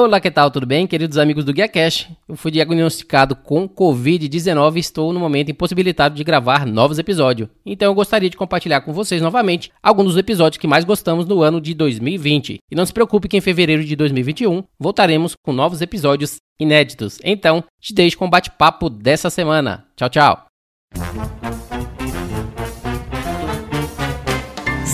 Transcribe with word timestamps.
Olá, 0.00 0.20
que 0.20 0.30
tal? 0.30 0.48
Tudo 0.48 0.64
bem, 0.64 0.86
queridos 0.86 1.18
amigos 1.18 1.44
do 1.44 1.52
Guia 1.52 1.66
Cash? 1.66 2.08
Eu 2.28 2.36
fui 2.36 2.52
diagnosticado 2.52 3.34
com 3.34 3.68
Covid-19 3.68 4.76
e 4.76 4.78
estou 4.78 5.12
no 5.12 5.18
momento 5.18 5.50
impossibilitado 5.50 6.14
de 6.14 6.22
gravar 6.22 6.64
novos 6.64 7.00
episódios. 7.00 7.48
Então 7.66 7.88
eu 7.88 7.94
gostaria 7.96 8.30
de 8.30 8.36
compartilhar 8.36 8.82
com 8.82 8.92
vocês 8.92 9.20
novamente 9.20 9.72
alguns 9.82 10.06
dos 10.06 10.16
episódios 10.16 10.56
que 10.56 10.68
mais 10.68 10.84
gostamos 10.84 11.26
no 11.26 11.42
ano 11.42 11.60
de 11.60 11.74
2020. 11.74 12.60
E 12.70 12.76
não 12.76 12.86
se 12.86 12.92
preocupe 12.92 13.26
que 13.26 13.36
em 13.36 13.40
fevereiro 13.40 13.84
de 13.84 13.96
2021 13.96 14.62
voltaremos 14.78 15.34
com 15.44 15.52
novos 15.52 15.82
episódios 15.82 16.36
inéditos. 16.60 17.18
Então, 17.24 17.64
te 17.80 17.92
deixo 17.92 18.16
com 18.16 18.26
o 18.26 18.30
bate-papo 18.30 18.88
dessa 18.88 19.28
semana. 19.28 19.84
Tchau, 19.96 20.08
tchau. 20.08 21.57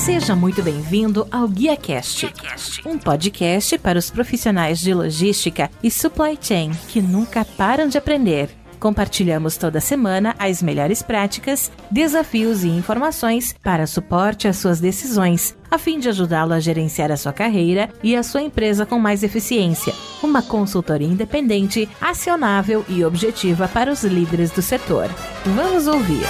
Seja 0.04 0.36
muito 0.36 0.62
bem-vindo 0.62 1.26
ao 1.30 1.48
GuiaCast, 1.48 2.30
um 2.84 2.98
podcast 2.98 3.78
para 3.78 3.98
os 3.98 4.10
profissionais 4.10 4.78
de 4.78 4.92
logística 4.92 5.70
e 5.82 5.90
supply 5.90 6.38
chain 6.38 6.72
que 6.88 7.00
nunca 7.00 7.42
param 7.42 7.88
de 7.88 7.96
aprender. 7.96 8.50
Compartilhamos 8.78 9.56
toda 9.56 9.80
semana 9.80 10.36
as 10.38 10.62
melhores 10.62 11.00
práticas, 11.00 11.72
desafios 11.90 12.64
e 12.64 12.68
informações 12.68 13.54
para 13.62 13.86
suporte 13.86 14.46
às 14.46 14.58
suas 14.58 14.78
decisões, 14.78 15.56
a 15.70 15.78
fim 15.78 15.98
de 15.98 16.10
ajudá-lo 16.10 16.52
a 16.52 16.60
gerenciar 16.60 17.10
a 17.10 17.16
sua 17.16 17.32
carreira 17.32 17.88
e 18.02 18.14
a 18.14 18.22
sua 18.22 18.42
empresa 18.42 18.84
com 18.84 18.98
mais 18.98 19.22
eficiência. 19.22 19.94
Uma 20.22 20.42
consultoria 20.42 21.08
independente, 21.08 21.88
acionável 21.98 22.84
e 22.90 23.02
objetiva 23.06 23.66
para 23.68 23.90
os 23.90 24.04
líderes 24.04 24.50
do 24.50 24.60
setor. 24.60 25.08
Vamos 25.46 25.86
ouvir. 25.86 26.26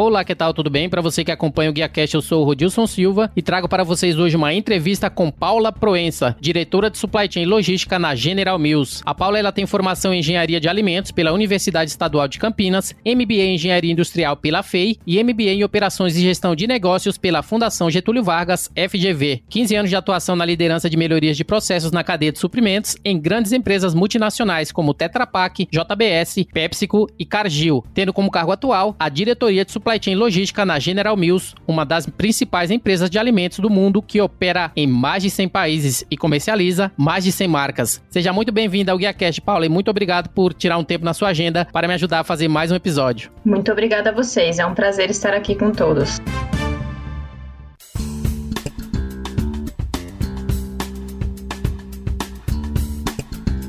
Olá, 0.00 0.24
que 0.24 0.32
tal? 0.32 0.54
Tudo 0.54 0.70
bem? 0.70 0.88
Para 0.88 1.02
você 1.02 1.24
que 1.24 1.32
acompanha 1.32 1.70
o 1.70 1.72
GuiaCast, 1.72 2.14
eu 2.14 2.22
sou 2.22 2.42
o 2.42 2.44
Rodilson 2.44 2.86
Silva 2.86 3.32
e 3.34 3.42
trago 3.42 3.68
para 3.68 3.82
vocês 3.82 4.16
hoje 4.16 4.36
uma 4.36 4.54
entrevista 4.54 5.10
com 5.10 5.28
Paula 5.28 5.72
Proença, 5.72 6.36
diretora 6.40 6.88
de 6.88 6.96
Supply 6.96 7.28
Chain 7.28 7.46
Logística 7.46 7.98
na 7.98 8.14
General 8.14 8.56
Mills. 8.60 9.02
A 9.04 9.12
Paula 9.12 9.40
ela 9.40 9.50
tem 9.50 9.66
formação 9.66 10.14
em 10.14 10.20
Engenharia 10.20 10.60
de 10.60 10.68
Alimentos 10.68 11.10
pela 11.10 11.32
Universidade 11.32 11.90
Estadual 11.90 12.28
de 12.28 12.38
Campinas, 12.38 12.94
MBA 13.04 13.42
em 13.42 13.54
Engenharia 13.56 13.90
Industrial 13.90 14.36
pela 14.36 14.62
FEI 14.62 14.98
e 15.04 15.20
MBA 15.20 15.54
em 15.54 15.64
Operações 15.64 16.16
e 16.16 16.20
Gestão 16.20 16.54
de 16.54 16.68
Negócios 16.68 17.18
pela 17.18 17.42
Fundação 17.42 17.90
Getúlio 17.90 18.22
Vargas, 18.22 18.70
FGV. 18.76 19.42
15 19.48 19.74
anos 19.74 19.90
de 19.90 19.96
atuação 19.96 20.36
na 20.36 20.44
liderança 20.44 20.88
de 20.88 20.96
melhorias 20.96 21.36
de 21.36 21.42
processos 21.42 21.90
na 21.90 22.04
cadeia 22.04 22.30
de 22.30 22.38
suprimentos 22.38 22.96
em 23.04 23.18
grandes 23.18 23.50
empresas 23.50 23.94
multinacionais 23.94 24.70
como 24.70 24.94
Tetra 24.94 25.26
Pak, 25.26 25.66
JBS, 25.72 26.46
PepsiCo 26.54 27.08
e 27.18 27.24
Cargill, 27.24 27.84
tendo 27.92 28.12
como 28.12 28.30
cargo 28.30 28.52
atual 28.52 28.94
a 28.96 29.08
diretoria 29.08 29.64
de 29.64 29.72
Supply 29.72 29.87
supply 29.88 29.98
chain 30.00 30.16
logística 30.16 30.66
na 30.66 30.78
General 30.78 31.16
Mills, 31.16 31.54
uma 31.66 31.84
das 31.84 32.06
principais 32.06 32.70
empresas 32.70 33.08
de 33.08 33.18
alimentos 33.18 33.58
do 33.58 33.70
mundo 33.70 34.02
que 34.02 34.20
opera 34.20 34.70
em 34.76 34.86
mais 34.86 35.22
de 35.22 35.30
100 35.30 35.48
países 35.48 36.04
e 36.10 36.16
comercializa 36.16 36.92
mais 36.94 37.24
de 37.24 37.32
100 37.32 37.48
marcas. 37.48 38.02
Seja 38.10 38.30
muito 38.32 38.52
bem-vinda 38.52 38.92
ao 38.92 38.98
GuiaCast, 38.98 39.40
Paula, 39.40 39.64
e 39.64 39.68
muito 39.68 39.90
obrigado 39.90 40.28
por 40.28 40.52
tirar 40.52 40.76
um 40.76 40.84
tempo 40.84 41.06
na 41.06 41.14
sua 41.14 41.28
agenda 41.28 41.66
para 41.72 41.88
me 41.88 41.94
ajudar 41.94 42.20
a 42.20 42.24
fazer 42.24 42.48
mais 42.48 42.70
um 42.70 42.74
episódio. 42.74 43.30
Muito 43.42 43.72
obrigada 43.72 44.10
a 44.10 44.12
vocês, 44.12 44.58
é 44.58 44.66
um 44.66 44.74
prazer 44.74 45.08
estar 45.08 45.32
aqui 45.32 45.54
com 45.54 45.70
todos. 45.70 46.18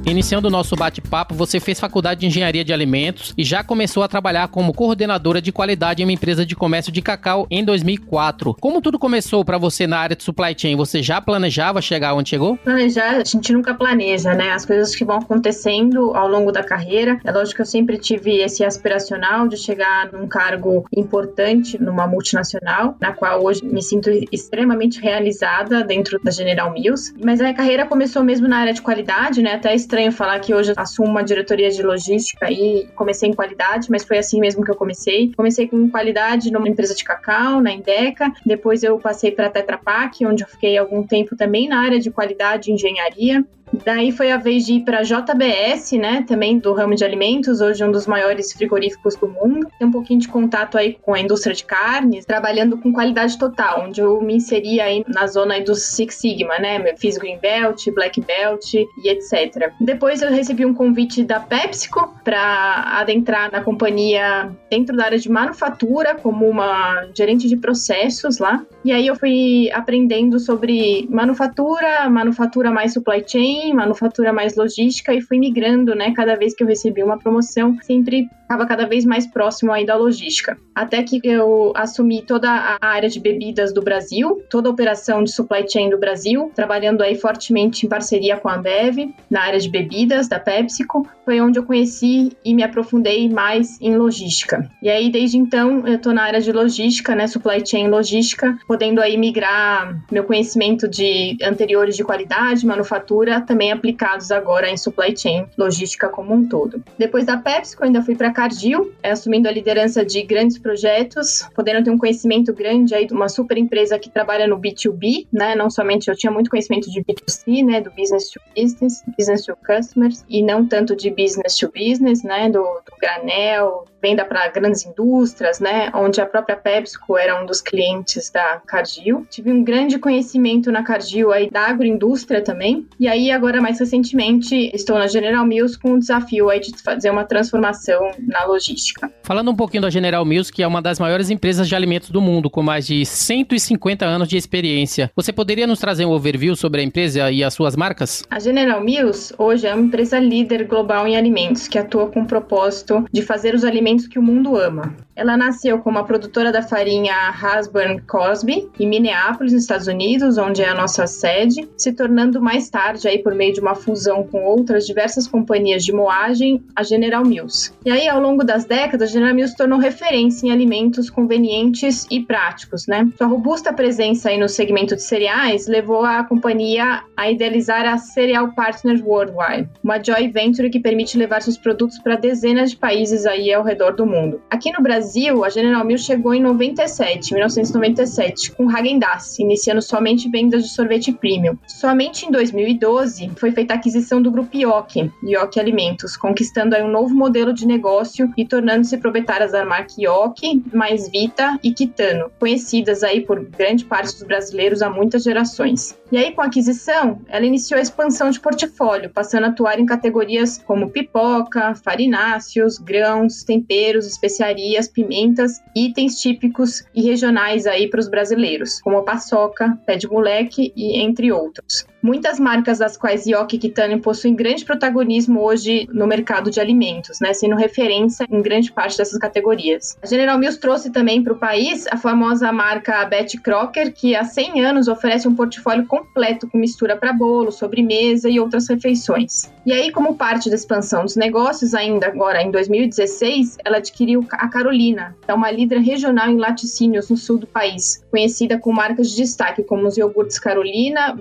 Iniciando 0.10 0.48
o 0.48 0.52
nosso 0.52 0.76
bate-papo, 0.76 1.36
você 1.36 1.60
fez 1.60 1.80
faculdade 1.80 2.22
de 2.22 2.26
engenharia 2.26 2.66
de 2.66 2.74
alimentos 2.74 3.32
e 3.38 3.44
já 3.44 3.64
começou 3.64 4.02
a 4.02 4.08
trabalhar 4.08 4.48
como 4.48 4.74
coordenadora 4.74 5.40
de 5.40 5.52
qualidade 5.52 6.02
em 6.02 6.06
uma 6.06 6.12
empresa 6.12 6.44
de 6.44 6.56
comércio 6.56 6.92
de 6.92 7.00
cacau 7.00 7.46
em 7.52 7.64
2004. 7.64 8.56
Como 8.60 8.82
tudo 8.82 8.98
começou 8.98 9.46
para 9.46 9.60
você 9.60 9.86
na 9.86 10.00
área 10.00 10.16
de 10.16 10.24
supply 10.24 10.56
chain? 10.58 10.76
Você 10.76 11.04
já 11.04 11.22
planejava 11.22 11.80
chegar 11.80 12.16
onde 12.16 12.30
chegou? 12.30 12.58
Planejar, 12.58 13.18
a 13.18 13.24
gente 13.24 13.54
nunca 13.54 13.76
planeja, 13.76 14.34
né? 14.34 14.50
As 14.50 14.66
coisas 14.66 14.96
que 14.96 15.06
vão 15.06 15.18
acontecendo 15.18 16.16
ao 16.16 16.28
longo 16.28 16.52
da 16.52 16.64
carreira. 16.64 17.20
É 17.24 17.32
lógico 17.32 17.58
que 17.58 17.62
eu 17.62 17.68
sempre 17.68 18.00
tive 18.00 18.38
esse 18.38 18.66
aspiracional 18.66 19.48
de 19.48 19.58
chegar 19.58 20.12
num 20.12 20.28
cargo 20.28 20.86
importante 20.92 21.80
numa 21.80 22.08
multinacional, 22.08 22.96
na 23.00 23.12
qual 23.12 23.44
hoje 23.44 23.64
me 23.64 23.84
sinto 23.84 24.10
extremamente 24.32 25.00
realizada 25.00 25.84
dentro 25.84 26.20
da 26.24 26.32
General 26.32 26.74
Mills. 26.74 27.14
Mas 27.24 27.40
a 27.40 27.44
minha 27.44 27.56
carreira 27.56 27.86
começou 27.86 28.24
mesmo 28.24 28.48
na 28.48 28.58
área 28.58 28.74
de 28.74 28.82
qualidade, 28.82 29.44
né? 29.44 29.54
Até 29.54 29.76
estranho 29.76 29.99
estranho 30.00 30.12
falar 30.12 30.40
que 30.40 30.54
hoje 30.54 30.72
eu 30.72 30.76
assumo 30.78 31.10
uma 31.10 31.24
diretoria 31.24 31.70
de 31.70 31.84
logística 31.84 32.50
e 32.50 32.88
comecei 32.96 33.30
em 33.30 33.34
qualidade, 33.34 33.88
mas 33.90 34.04
foi 34.04 34.18
assim 34.18 34.40
mesmo 34.40 34.64
que 34.64 34.72
eu 34.72 34.76
comecei. 34.76 35.32
Comecei 35.36 35.68
com 35.68 35.90
qualidade 35.90 36.52
numa 36.52 36.70
empresa 36.70 36.96
de 36.96 37.04
cacau, 37.04 37.62
na 37.62 37.72
Indeca. 37.72 38.32
Depois 38.46 38.82
eu 38.84 38.98
passei 38.98 39.32
para 39.32 39.48
a 39.48 39.50
Tetra 39.50 39.78
Pak, 39.78 40.26
onde 40.26 40.44
eu 40.44 40.48
fiquei 40.48 40.78
algum 40.78 41.06
tempo 41.06 41.36
também 41.36 41.68
na 41.68 41.82
área 41.82 42.00
de 42.00 42.10
qualidade 42.10 42.72
e 42.72 42.74
engenharia. 42.74 43.44
Daí 43.86 44.12
foi 44.12 44.32
a 44.32 44.38
vez 44.38 44.66
de 44.66 44.76
ir 44.76 44.82
para 44.82 45.00
a 45.00 45.04
JBS, 45.04 45.92
né, 45.94 46.24
também 46.28 46.58
do 46.58 46.74
ramo 46.74 46.96
de 46.96 47.04
alimentos, 47.04 47.62
hoje 47.62 47.84
um 47.84 47.92
dos 47.92 48.08
maiores 48.08 48.52
frigoríficos 48.52 49.16
do 49.16 49.28
mundo. 49.28 49.68
Tem 49.78 49.88
um 49.88 49.92
pouquinho 49.92 50.20
de 50.20 50.28
contato 50.28 50.78
aí 50.78 50.98
com 51.02 51.14
a 51.14 51.20
indústria 51.20 51.56
de 51.56 51.64
carnes, 51.64 52.26
trabalhando 52.26 52.78
com 52.78 52.92
qualidade 52.92 53.38
total, 53.38 53.86
onde 53.88 54.02
eu 54.02 54.22
me 54.22 54.36
inseri 54.36 54.82
aí 54.82 55.04
na 55.08 55.28
zona 55.28 55.56
aí 55.56 55.64
do 55.64 55.76
Six 55.76 56.16
Sigma, 56.16 56.58
né, 56.60 56.80
fiz 56.98 57.18
Green 57.18 57.38
Belt, 57.38 57.86
Black 57.94 58.22
Belt 58.22 58.74
e 58.74 58.88
etc. 59.06 59.72
Depois 59.80 60.22
eu 60.22 60.30
recebi 60.30 60.66
um 60.66 60.74
convite 60.74 61.24
da 61.24 61.40
PepsiCo 61.40 62.14
para 62.24 63.00
adentrar 63.00 63.52
na 63.52 63.62
companhia 63.62 64.52
dentro 64.70 64.96
da 64.96 65.06
área 65.06 65.18
de 65.18 65.30
manufatura 65.30 66.16
como 66.16 66.48
uma 66.48 67.08
gerente 67.16 67.48
de 67.48 67.56
processos 67.56 68.40
lá. 68.40 68.64
E 68.84 68.92
aí 68.92 69.08
eu 69.08 69.16
fui 69.16 69.70
aprendendo 69.72 70.40
sobre 70.40 71.08
manufatura, 71.10 72.10
manufatura 72.10 72.72
mais 72.72 72.94
supply 72.94 73.24
chain 73.26 73.59
manufatura 73.74 74.34
mais 74.34 74.56
logística 74.56 75.14
e 75.14 75.22
fui 75.22 75.38
migrando, 75.38 75.96
né? 75.96 76.14
Cada 76.16 76.36
vez 76.36 76.56
que 76.56 76.64
eu 76.64 76.68
recebi 76.68 77.04
uma 77.04 77.18
promoção, 77.18 77.78
sempre 77.82 78.30
estava 78.50 78.66
cada 78.66 78.88
vez 78.88 79.06
mais 79.06 79.28
próximo 79.28 79.72
aí 79.72 79.86
da 79.86 79.96
logística. 79.96 80.58
Até 80.74 81.04
que 81.04 81.20
eu 81.24 81.72
assumi 81.76 82.24
toda 82.24 82.50
a 82.50 82.78
área 82.82 83.08
de 83.08 83.20
bebidas 83.20 83.72
do 83.72 83.82
Brasil, 83.82 84.42
toda 84.50 84.68
a 84.68 84.72
operação 84.72 85.24
de 85.24 85.32
supply 85.32 85.70
chain 85.70 85.90
do 85.90 86.00
Brasil, 86.00 86.52
trabalhando 86.56 87.04
aí 87.04 87.16
fortemente 87.16 87.86
em 87.86 87.90
parceria 87.90 88.38
com 88.38 88.50
a 88.50 88.56
Ambev, 88.56 89.14
na 89.30 89.42
área 89.42 89.60
de 89.60 89.70
bebidas 89.70 90.28
da 90.28 90.40
PepsiCo. 90.40 91.08
Foi 91.24 91.40
onde 91.40 91.60
eu 91.60 91.64
conheci 91.64 92.32
e 92.44 92.56
me 92.56 92.64
aprofundei 92.64 93.30
mais 93.30 93.80
em 93.80 93.96
logística. 93.96 94.68
E 94.82 94.90
aí, 94.90 95.12
desde 95.12 95.38
então, 95.38 95.86
eu 95.86 95.96
estou 95.96 96.14
na 96.14 96.24
área 96.24 96.42
de 96.42 96.52
logística, 96.52 97.14
né? 97.14 97.28
Supply 97.28 97.64
chain 97.64 97.88
logística, 97.88 98.58
podendo 98.68 99.00
aí 99.00 99.16
migrar 99.16 99.96
meu 100.12 100.24
conhecimento 100.24 100.88
de 100.88 101.38
anteriores 101.44 101.96
de 101.96 102.04
qualidade, 102.04 102.66
manufatura 102.66 103.42
também 103.50 103.72
aplicados 103.72 104.32
agora 104.32 104.70
em 104.70 104.78
supply 104.78 105.18
chain, 105.18 105.48
logística 105.58 106.08
como 106.08 106.36
um 106.36 106.48
todo. 106.48 106.84
Depois 107.00 107.26
da 107.26 107.36
PepsiCo, 107.36 107.84
ainda 107.84 108.04
fui 108.04 108.16
para 108.16 108.32
Cargill, 108.32 108.94
é, 109.02 109.10
assumindo 109.10 109.50
a 109.50 109.52
liderança 109.52 110.06
de 110.06 110.22
grandes 110.22 110.60
projetos, 110.60 111.50
podendo 111.56 111.84
ter 111.84 111.90
um 111.90 111.98
conhecimento 111.98 112.54
grande 112.54 112.94
aí 112.94 113.08
de 113.08 113.14
uma 113.14 113.28
super 113.28 113.58
empresa 113.58 113.98
que 113.98 114.08
trabalha 114.08 114.46
no 114.46 114.60
B2B, 114.60 115.26
né? 115.34 115.56
Não 115.56 115.68
somente 115.68 116.10
eu 116.10 116.16
tinha 116.16 116.32
muito 116.32 116.52
conhecimento 116.52 116.92
de 116.92 117.04
B2C, 117.04 117.66
né? 117.66 117.82
Do 117.82 117.90
business 117.90 118.30
to 118.30 118.40
business, 118.56 119.04
business 119.18 119.44
to 119.44 119.58
customers, 119.66 120.24
e 120.30 120.44
não 120.44 120.68
tanto 120.68 120.96
de 120.96 121.10
business 121.10 121.58
to 121.58 121.72
business, 121.72 122.22
né? 122.22 122.52
Do, 122.52 122.62
do 122.62 122.96
granel, 123.02 123.88
venda 124.02 124.26
para 124.26 124.48
grandes 124.50 124.86
indústrias, 124.86 125.60
né, 125.60 125.92
onde 125.94 126.22
a 126.22 126.26
própria 126.26 126.56
PepsiCo 126.56 127.18
era 127.18 127.42
um 127.42 127.46
dos 127.46 127.62
clientes 127.62 128.30
da 128.30 128.62
Cargill. 128.66 129.26
Tive 129.30 129.52
um 129.52 129.64
grande 129.64 130.00
conhecimento 130.00 130.72
na 130.72 130.84
Cargill 130.84 131.32
aí 131.32 131.50
da 131.50 131.68
agroindústria 131.68 132.42
também. 132.42 132.88
E 133.00 133.08
aí 133.08 133.32
agora 133.40 133.62
mais 133.62 133.80
recentemente 133.80 134.70
estou 134.74 135.00
na 135.00 135.08
General 135.08 135.46
Mills 135.46 135.80
com 135.80 135.94
o 135.94 136.00
desafio 136.00 136.50
aí 136.50 136.60
de 136.60 136.74
fazer 136.84 137.10
uma 137.10 137.24
transformação 137.24 138.12
na 138.28 138.44
logística. 138.44 139.10
Falando 139.24 139.50
um 139.50 139.56
pouquinho 139.56 139.84
da 139.84 139.90
General 139.90 140.26
Mills, 140.26 140.52
que 140.52 140.62
é 140.62 140.68
uma 140.68 140.82
das 140.82 141.00
maiores 141.00 141.30
empresas 141.30 141.66
de 141.66 141.74
alimentos 141.74 142.10
do 142.10 142.20
mundo, 142.20 142.50
com 142.50 142.62
mais 142.62 142.86
de 142.86 143.06
150 143.06 144.06
anos 144.06 144.28
de 144.28 144.36
experiência. 144.36 145.10
Você 145.16 145.32
poderia 145.32 145.66
nos 145.66 145.80
trazer 145.80 146.04
um 146.04 146.12
overview 146.12 146.54
sobre 146.54 146.82
a 146.82 146.84
empresa 146.84 147.32
e 147.32 147.42
as 147.42 147.54
suas 147.54 147.78
marcas? 147.78 148.24
A 148.30 148.40
General 148.40 148.84
Mills 148.84 149.34
hoje 149.38 149.68
é 149.68 149.74
uma 149.74 149.86
empresa 149.86 150.20
líder 150.20 150.68
global 150.68 151.08
em 151.08 151.16
alimentos 151.16 151.70
que 151.70 151.78
atua 151.78 152.08
com 152.08 152.24
o 152.24 152.28
propósito 152.28 153.06
de 153.10 153.22
fazer 153.22 153.56
os 153.56 153.64
alimentos 153.64 154.06
que 154.06 154.20
o 154.20 154.22
mundo 154.22 154.58
ama. 154.58 154.94
Ela 155.20 155.36
nasceu 155.36 155.80
como 155.80 156.00
a 156.00 156.04
produtora 156.06 156.50
da 156.50 156.62
farinha 156.62 157.14
Hasburn 157.14 158.02
Cosby, 158.04 158.70
em 158.80 158.88
Minneapolis, 158.88 159.52
nos 159.52 159.64
Estados 159.64 159.88
Unidos, 159.88 160.38
onde 160.38 160.62
é 160.62 160.70
a 160.70 160.74
nossa 160.74 161.06
sede, 161.08 161.70
se 161.76 161.92
tornando 161.92 162.42
mais 162.42 162.70
tarde, 162.70 163.06
aí 163.06 163.20
por 163.20 163.29
meio 163.36 163.54
de 163.54 163.60
uma 163.60 163.76
fusão 163.76 164.24
com 164.24 164.44
outras 164.44 164.86
diversas 164.86 165.28
companhias 165.28 165.84
de 165.84 165.92
moagem, 165.92 166.64
a 166.76 166.84
General 166.84 167.24
Mills. 167.26 167.72
E 167.86 167.92
aí, 167.92 168.08
ao 168.08 168.20
longo 168.20 168.44
das 168.44 168.66
décadas, 168.66 169.10
a 169.10 169.14
General 169.14 169.34
Mills 169.34 169.56
tornou 169.56 169.80
referência 169.80 170.48
em 170.48 170.52
alimentos 170.52 171.10
convenientes 171.10 172.06
e 172.10 172.22
práticos, 172.22 172.88
né? 172.88 173.08
Sua 173.18 173.28
robusta 173.28 173.74
presença 173.74 174.30
aí 174.30 174.38
no 174.38 174.50
segmento 174.50 174.96
de 174.96 175.04
cereais 175.04 175.68
levou 175.68 176.04
a 176.04 176.24
companhia 176.24 177.04
a 177.16 177.30
idealizar 177.30 177.86
a 177.86 177.98
Cereal 177.98 178.54
Partners 178.54 179.02
Worldwide, 179.02 179.70
uma 179.84 180.02
joint 180.02 180.32
venture 180.32 180.70
que 180.70 180.80
permite 180.80 181.18
levar 181.18 181.42
seus 181.42 181.58
produtos 181.58 182.00
para 182.00 182.16
dezenas 182.16 182.72
de 182.72 182.78
países 182.78 183.26
aí 183.26 183.54
ao 183.54 183.64
redor 183.64 183.96
do 183.96 184.06
mundo. 184.06 184.42
Aqui 184.50 184.72
no 184.72 184.82
Brasil, 184.82 185.44
a 185.44 185.50
General 185.50 185.86
Mills 185.86 186.06
chegou 186.06 186.34
em 186.34 186.42
97, 186.42 187.34
1997, 187.34 188.52
com 188.54 188.70
Häagen-Dazs, 188.70 189.40
iniciando 189.40 189.82
somente 189.82 190.30
vendas 190.30 190.64
de 190.64 190.70
sorvete 190.70 191.12
premium. 191.12 191.58
Somente 191.68 192.26
em 192.26 192.32
2012 192.32 193.19
foi 193.36 193.52
feita 193.52 193.74
a 193.74 193.78
aquisição 193.78 194.22
do 194.22 194.32
grupo 194.32 194.56
Yoki, 194.56 195.12
Yoki 195.24 195.60
Alimentos, 195.60 196.16
conquistando 196.16 196.76
aí 196.76 196.84
um 196.84 196.92
novo 196.92 197.14
modelo 197.14 197.54
de 197.54 197.66
negócio 197.66 198.32
e 198.38 198.46
tornando-se 198.46 198.98
proprietárias 198.98 199.52
da 199.52 199.66
marca 199.66 199.94
Yoki, 199.98 200.64
mais 200.74 201.10
Vita 201.10 201.60
e 201.64 201.74
Kitano, 201.74 202.32
conhecidas 202.40 203.04
aí 203.04 203.22
por 203.22 203.44
grande 203.44 203.86
parte 203.86 204.14
dos 204.14 204.24
brasileiros 204.24 204.82
há 204.82 204.90
muitas 204.90 205.24
gerações. 205.24 205.98
E 206.12 206.18
aí, 206.18 206.32
com 206.32 206.42
a 206.42 206.46
aquisição, 206.46 207.22
ela 207.28 207.46
iniciou 207.46 207.78
a 207.78 207.82
expansão 207.82 208.32
de 208.32 208.40
portfólio, 208.40 209.12
passando 209.12 209.44
a 209.44 209.48
atuar 209.48 209.80
em 209.80 209.86
categorias 209.86 210.58
como 210.58 210.90
pipoca, 210.90 211.76
farináceos, 211.76 212.78
grãos, 212.78 213.44
temperos, 213.44 214.08
especiarias, 214.08 214.88
pimentas, 214.88 215.62
itens 215.76 216.20
típicos 216.20 216.84
e 216.96 217.04
regionais 217.04 217.68
aí 217.68 217.88
para 217.88 218.00
os 218.00 218.10
brasileiros, 218.10 218.82
como 218.82 218.98
a 218.98 219.04
paçoca, 219.04 219.78
pé 219.86 219.98
de 219.98 220.08
moleque 220.08 220.74
e 220.76 221.00
entre 221.00 221.32
outros. 221.32 221.86
Muitas 222.02 222.40
marcas 222.40 222.80
das 222.80 222.96
quais 222.96 223.26
Yoki 223.26 223.58
e 223.58 223.60
Kitano 223.60 224.00
possuem 224.00 224.34
grande 224.34 224.64
protagonismo 224.64 225.42
hoje 225.42 225.88
no 225.92 226.08
mercado 226.08 226.50
de 226.50 226.60
alimentos, 226.60 227.20
né, 227.20 227.34
sendo 227.34 227.56
referência 227.56 228.26
em 228.32 228.42
grande 228.42 228.72
parte 228.72 228.98
dessas 228.98 229.20
categorias. 229.20 229.98
A 230.02 230.08
General 230.08 230.38
Mills 230.38 230.60
trouxe 230.60 230.92
também 230.92 231.22
para 231.22 231.34
o 231.34 231.38
país 231.38 231.86
a 231.92 231.98
famosa 231.98 232.52
marca 232.54 233.04
Betty 233.06 233.42
Crocker, 233.42 233.94
que 233.94 234.16
há 234.16 234.24
100 234.24 234.64
anos 234.64 234.88
oferece 234.88 235.28
um 235.28 235.36
portfólio 235.36 235.86
completo 235.86 236.48
com 236.48 236.58
mistura 236.58 236.96
para 236.96 237.12
bolo, 237.12 237.52
sobremesa 237.52 238.30
e 238.30 238.40
outras 238.40 238.70
refeições. 238.70 239.52
E 239.66 239.74
aí, 239.74 239.92
como 239.92 240.16
parte 240.16 240.50
da 240.50 240.56
expansão 240.56 241.04
dos 241.04 241.18
negócios, 241.18 241.74
ainda 241.74 242.08
agora 242.08 242.42
em 242.42 242.50
2016, 242.50 243.58
ela 243.64 243.78
adquiriu 243.78 244.26
a 244.32 244.48
Carolina, 244.48 245.16
que 245.22 245.30
é 245.30 245.34
uma 245.34 245.52
líder 245.52 245.80
regional 245.80 246.30
em 246.30 246.38
laticínios 246.38 247.10
no 247.10 247.18
sul 247.18 247.38
do 247.38 247.46
país, 247.46 248.04
conhecida 248.10 248.58
com 248.58 248.72
marcas 248.72 249.10
de 249.12 249.18
destaque 249.18 249.64
como 249.64 249.86
os 249.86 249.98
iogurtes 249.98 250.40
Carolina, 250.40 251.14